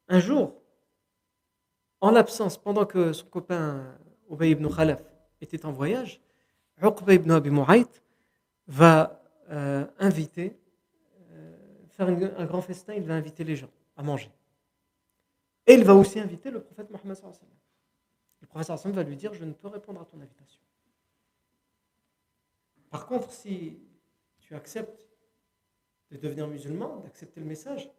[0.08, 0.54] un jour,
[2.02, 3.96] en l'absence, pendant que son copain
[4.32, 5.04] Ubay ibn Khalaf
[5.42, 6.22] était en voyage,
[6.82, 8.02] Uqba ibn Abi Mu'ayt
[8.68, 10.58] va euh, inviter,
[11.32, 11.56] euh,
[11.90, 14.32] faire un grand festin, il va inviter les gens à manger.
[15.68, 17.18] Et il va aussi inviter le prophète Mohammed
[18.46, 20.62] Le prophète va lui dire Je ne peux répondre à ton invitation.
[22.92, 23.80] Par contre, si
[24.40, 25.10] tu acceptes
[26.12, 27.92] de devenir musulman, d'accepter le message,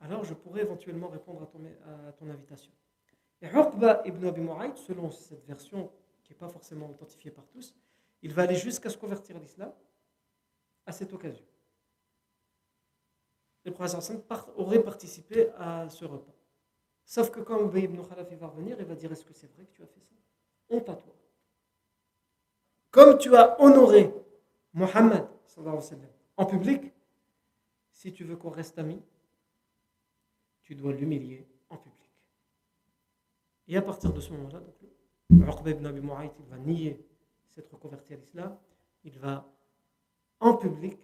[0.00, 2.70] alors je pourrais éventuellement répondre à ton, invitation.
[3.40, 5.90] Et Uqba ibn Abi Mu'ayt, selon cette version
[6.22, 7.74] qui n'est pas forcément authentifiée par tous,
[8.20, 9.72] il va aller jusqu'à se convertir à l'islam
[10.84, 11.44] à cette occasion.
[13.64, 14.06] Le prophète
[14.56, 16.33] aurait participé à ce repas.
[17.04, 19.64] Sauf que quand Ubay ibn Khalaf va revenir, il va dire Est-ce que c'est vrai
[19.64, 20.14] que tu as fait ça?
[20.70, 21.14] Honte à toi.
[22.90, 24.12] Comme tu as honoré
[24.72, 25.26] Mohammed
[26.36, 26.92] en public,
[27.90, 29.02] si tu veux qu'on reste amis,
[30.62, 32.10] tu dois l'humilier en public.
[33.68, 34.74] Et à partir de ce moment-là, donc,
[35.66, 37.06] ibn Abi Mu'ayt va nier
[37.54, 38.56] s'être reconverti à l'islam.
[39.04, 39.46] il va
[40.40, 40.98] en public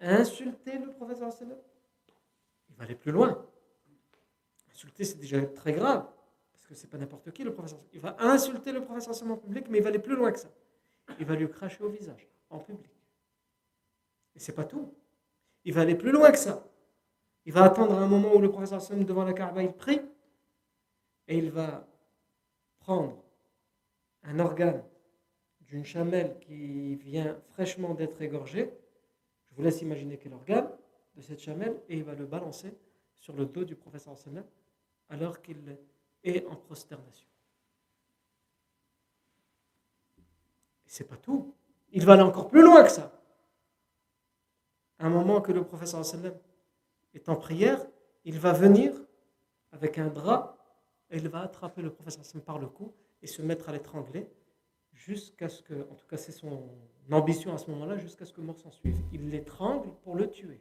[0.00, 0.92] insulter le
[1.30, 1.58] sallam.
[2.68, 3.44] Il va aller plus loin.
[4.78, 6.06] Insulter, c'est déjà très grave,
[6.52, 7.80] parce que c'est pas n'importe qui le professeur.
[7.92, 10.48] Il va insulter le professeur en public, mais il va aller plus loin que ça.
[11.18, 12.92] Il va lui cracher au visage, en public.
[14.36, 14.94] Et c'est pas tout.
[15.64, 16.64] Il va aller plus loin que ça.
[17.44, 20.00] Il va attendre un moment où le professeur sallam devant la Kaaba, il prie,
[21.26, 21.84] et il va
[22.78, 23.20] prendre
[24.22, 24.84] un organe
[25.62, 28.72] d'une chamelle qui vient fraîchement d'être égorgée,
[29.50, 30.70] je vous laisse imaginer quel organe
[31.16, 32.72] de cette chamelle, et il va le balancer
[33.18, 34.44] sur le dos du professeur sallam
[35.08, 35.78] alors qu'il
[36.22, 37.28] est en prosternation.
[40.86, 41.54] Et c'est pas tout.
[41.92, 43.12] Il va aller encore plus loin que ça.
[44.98, 46.02] un moment que le professeur
[47.14, 47.86] est en prière,
[48.24, 48.92] il va venir
[49.72, 50.58] avec un drap
[51.10, 52.92] et il va attraper le professeur par le cou
[53.22, 54.30] et se mettre à l'étrangler
[54.92, 56.68] jusqu'à ce que, en tout cas c'est son
[57.10, 58.98] ambition à ce moment-là, jusqu'à ce que mort s'en suive.
[59.12, 60.60] Il l'étrangle pour le tuer.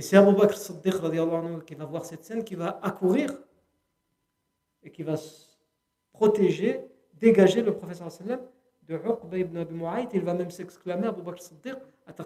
[0.00, 0.94] Et c'est Abu Bakr Siddiq
[1.66, 3.28] qui va voir cette scène, qui va accourir
[4.82, 5.14] et qui va
[6.10, 6.80] protéger,
[7.12, 8.08] dégager le professeur
[8.88, 10.08] de Uqba ibn Abi Mu'ayt.
[10.14, 11.76] Il va même s'exclamer, Abu Bakr Siddiq,
[12.08, 12.22] Est-ce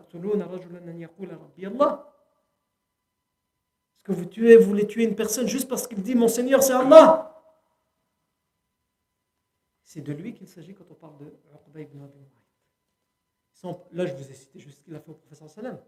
[4.04, 6.74] que vous tuez, vous voulez tuer une personne juste parce qu'il dit Mon Seigneur c'est
[6.74, 7.32] Allah
[9.82, 13.76] c'est de lui qu'il s'agit quand on parle de Uqba ibn Abi Mu'ayt.
[13.90, 15.80] Là, je vous ai cité juste ce qu'il a fait au professeur Sallam.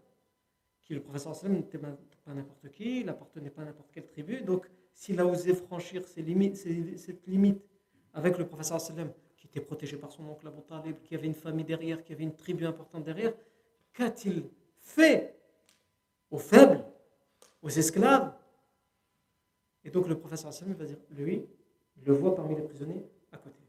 [0.87, 4.41] Qui, le professeur n'était pas n'importe qui, il n'appartenait pas à n'importe quelle tribu.
[4.41, 6.25] Donc, s'il a osé franchir cette
[7.27, 7.61] limite
[8.13, 8.79] avec le professeur
[9.35, 12.23] qui était protégé par son oncle Abu Talib, qui avait une famille derrière, qui avait
[12.23, 13.33] une tribu importante derrière,
[13.91, 15.37] qu'a-t-il fait
[16.31, 16.85] aux faibles,
[17.61, 18.33] aux esclaves?
[19.83, 21.45] Et donc, le professeur Sallam va dire lui,
[21.97, 23.59] il le voit parmi les prisonniers à côté.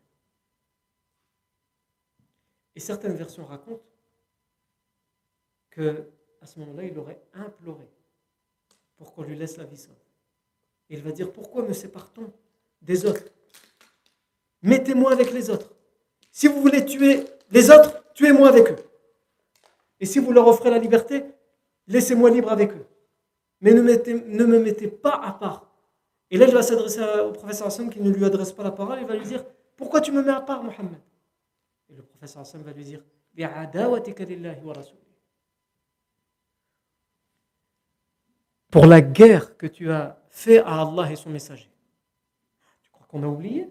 [2.77, 3.83] Et certaines versions racontent
[5.71, 6.09] que
[6.41, 7.89] à ce moment-là, il aurait imploré
[8.97, 9.95] pour qu'on lui laisse la vie sauve.
[10.91, 12.33] Et il va dire Pourquoi me sépare-t-on
[12.83, 13.25] des autres?
[14.63, 15.75] Mettez-moi avec les autres.
[16.33, 18.77] Si vous voulez tuer les autres, tuez-moi avec eux.
[20.01, 21.25] Et si vous leur offrez la liberté,
[21.87, 22.87] laissez-moi libre avec eux.
[23.61, 25.71] Mais ne, me mettez pas à part.
[26.31, 28.99] Et là, il va s'adresser au professeur Hassan qui ne lui adresse pas la parole.
[29.01, 29.45] Il va lui dire
[29.77, 31.01] Pourquoi tu me mets à part, Mohammed?
[31.89, 33.03] Et le professeur Hassan va lui dire
[38.71, 41.71] Pour la guerre que tu as fait à Allah et son messager.
[42.83, 43.69] Tu crois qu'on a oublié?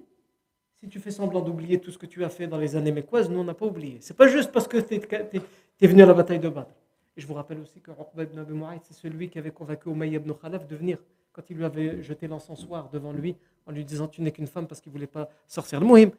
[0.80, 3.30] Si tu fais semblant d'oublier tout ce que tu as fait dans les années mécoises,
[3.30, 3.98] nous on n'a pas oublié.
[4.02, 6.70] C'est pas juste parce que tu es, venu à la bataille de Badr.
[7.16, 10.16] Et je vous rappelle aussi que Uqba ibn Abi c'est celui qui avait convaincu Umayy
[10.16, 11.00] ibn Khalaf de venir
[11.34, 13.36] quand il lui avait jeté l'encensoir devant lui
[13.66, 15.80] en lui disant tu n'es qu'une femme parce qu'il ne voulait pas sortir.
[15.80, 16.12] Le muhim,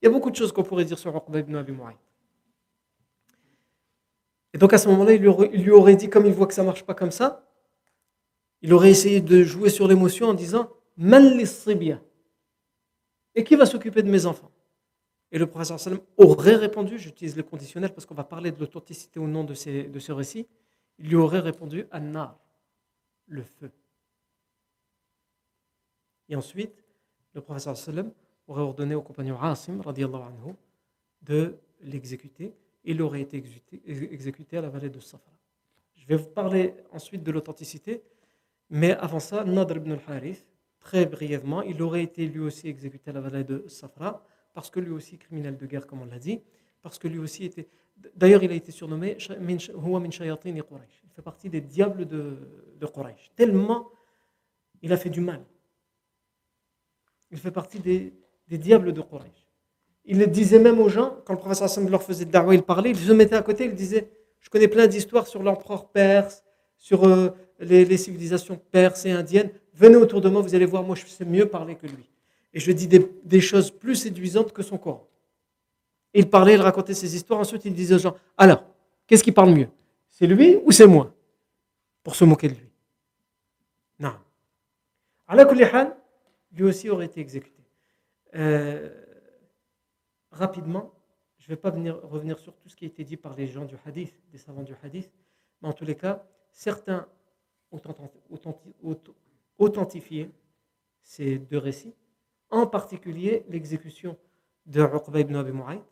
[0.00, 1.96] il y a beaucoup de choses qu'on pourrait dire sur Uqba ibn Abi Mu'ayt.
[4.52, 6.66] Et donc à ce moment-là, il, lui aurait dit, comme il voit que ça ne
[6.66, 7.43] marche pas comme ça,
[8.64, 11.38] il aurait essayé de jouer sur l'émotion en disant Man
[13.34, 14.50] Et qui va s'occuper de mes enfants?
[15.30, 15.78] Et le professeur
[16.16, 20.12] aurait répondu, j'utilise le conditionnel parce qu'on va parler de l'authenticité au nom de, ce
[20.12, 20.46] récit,
[20.98, 22.38] il lui aurait répondu Anna,
[23.26, 23.70] le feu.
[26.30, 26.82] Et ensuite,
[27.34, 27.76] le professeur
[28.48, 30.54] aurait ordonné au compagnon Asim anhu,
[31.20, 32.54] de l'exécuter.
[32.84, 33.44] Il aurait été
[33.86, 35.32] exécuté, à la vallée de Safra.
[35.96, 38.02] Je vais vous parler ensuite de l'authenticité,
[38.70, 40.46] mais avant ça, Nadr ibn al-Harith,
[40.80, 44.80] très brièvement, il aurait été lui aussi exécuté à la vallée de Safra, parce que
[44.80, 46.40] lui aussi criminel de guerre, comme on l'a dit,
[46.82, 47.68] parce que lui aussi était.
[48.16, 52.36] D'ailleurs, il a été surnommé Il fait partie des diables de,
[52.78, 53.30] de Quraysh.
[53.36, 53.88] Tellement
[54.84, 55.42] il a fait du mal.
[57.30, 58.12] Il fait partie des,
[58.48, 59.48] des diables de Quraysh.
[60.04, 62.90] Il le disait même aux gens, quand le professeur Hassan leur faisait de il parlait,
[62.90, 64.10] il se mettait à côté, il disait
[64.40, 66.43] Je connais plein d'histoires sur l'empereur perse,
[66.84, 67.30] sur euh,
[67.60, 69.50] les, civilisations perses et indiennes.
[69.72, 72.10] Venez autour de moi, vous allez voir, moi je sais mieux parler que lui.
[72.52, 75.08] Et je dis des, choses plus séduisantes que son corps.
[76.12, 78.64] Il parlait, il racontait ses histoires, ensuite il disait aux gens Alors,
[79.06, 79.68] qu'est-ce qui parle mieux?
[80.10, 81.10] C'est lui ou c'est moi?
[82.02, 82.70] Pour se moquer de lui.
[83.98, 84.12] Non.
[85.26, 85.48] Allah
[86.52, 87.62] lui aussi aurait été exécuté.
[88.34, 88.90] Euh,
[90.30, 90.92] rapidement,
[91.38, 93.46] je ne vais pas venir, revenir sur tout ce qui a été dit par les
[93.46, 95.10] gens du hadith, des savants du hadith,
[95.62, 97.06] mais en tous les cas, certains
[99.58, 100.30] authentifié
[101.02, 101.94] ces deux récits,
[102.50, 104.16] en particulier l'exécution
[104.66, 105.82] de Uqba ibn Abi Mu'ayt,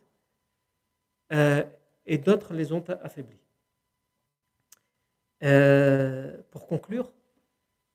[1.32, 1.64] euh,
[2.06, 3.38] et d'autres les ont affaiblis.
[5.42, 7.12] Euh, pour conclure,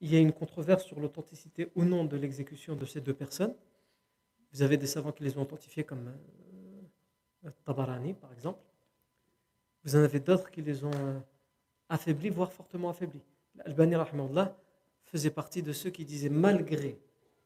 [0.02, 3.56] il y a une controverse sur l'authenticité ou non de l'exécution de ces deux personnes.
[4.52, 6.14] Vous avez des savants qui les ont authentifiés comme
[7.64, 8.60] Tabarani par exemple.
[9.84, 11.24] Vous en avez d'autres qui les ont
[11.90, 13.24] affaiblis, voire fortement affaiblis.
[13.66, 13.96] Al-Bani
[15.06, 17.00] faisait partie de ceux qui disaient malgré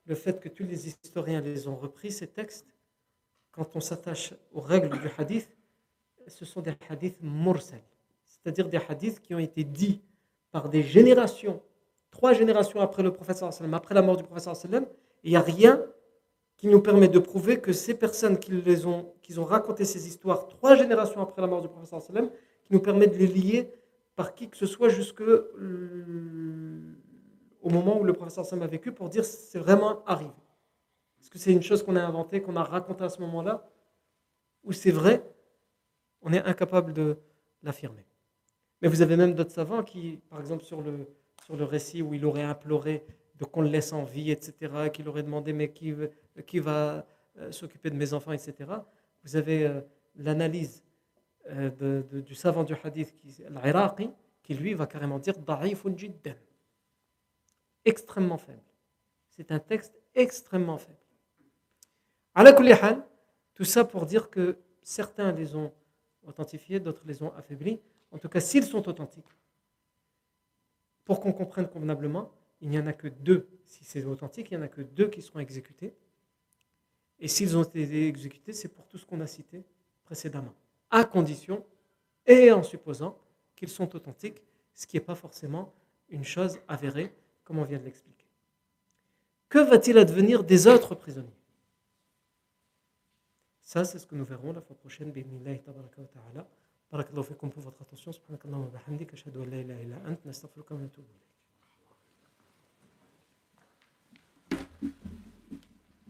[0.06, 2.66] le fait que tous les historiens les ont repris, ces textes,
[3.52, 5.50] quand on s'attache aux règles du hadith,
[6.28, 7.82] ce sont des hadiths mursal,
[8.28, 10.02] c'est-à-dire des hadiths qui ont été dits
[10.52, 11.62] par des générations,
[12.10, 14.50] trois générations après le prophète après la mort du prophète
[15.24, 15.84] il n'y a rien
[16.58, 20.08] qui nous permet de prouver que ces personnes qui, les ont, qui ont raconté ces
[20.08, 22.32] histoires trois générations après la mort du prophète
[22.64, 23.74] qui nous permet de les lier
[24.16, 26.96] par qui que ce soit jusque euh,
[27.62, 30.32] au moment où le professeur Sam a vécu pour dire c'est vraiment arrivé.
[31.22, 33.70] Est-ce que c'est une chose qu'on a inventée, qu'on a racontée à ce moment-là
[34.64, 35.24] Ou c'est vrai
[36.22, 37.18] On est incapable de
[37.64, 38.06] l'affirmer.
[38.82, 41.08] Mais vous avez même d'autres savants qui, par exemple, sur le,
[41.46, 43.06] sur le récit où il aurait imploré
[43.40, 45.94] de qu'on le laisse en vie, etc., qu'il aurait demandé mais qui,
[46.48, 47.06] qui va
[47.38, 48.56] euh, s'occuper de mes enfants, etc.,
[49.24, 49.82] vous avez euh,
[50.16, 50.84] l'analyse
[51.50, 53.14] euh, du savant du hadith,
[53.50, 54.10] l'Iraqi,
[54.44, 55.36] qui lui va carrément dire
[57.86, 58.62] extrêmement faible.
[59.30, 60.98] C'est un texte extrêmement faible.
[62.36, 63.08] La
[63.54, 65.74] tout ça pour dire que certains les ont
[66.24, 67.80] authentifiés, d'autres les ont affaiblis.
[68.12, 69.26] En tout cas, s'ils sont authentiques,
[71.04, 72.32] pour qu'on comprenne convenablement,
[72.62, 73.50] il n'y en a que deux.
[73.66, 75.94] Si c'est authentique, il n'y en a que deux qui seront exécutés.
[77.20, 79.64] Et s'ils ont été exécutés, c'est pour tout ce qu'on a cité
[80.04, 80.54] précédemment,
[80.92, 81.66] à condition
[82.26, 83.18] et en supposant
[83.56, 84.42] qu'ils sont authentiques,
[84.74, 85.74] ce qui n'est pas forcément
[86.10, 87.14] une chose avérée
[87.44, 88.26] comme on vient de l'expliquer.
[89.50, 91.30] Que va-t-il advenir des autres prisonniers?
[93.62, 95.14] Ça, c'est ce que nous verrons la fois prochaine.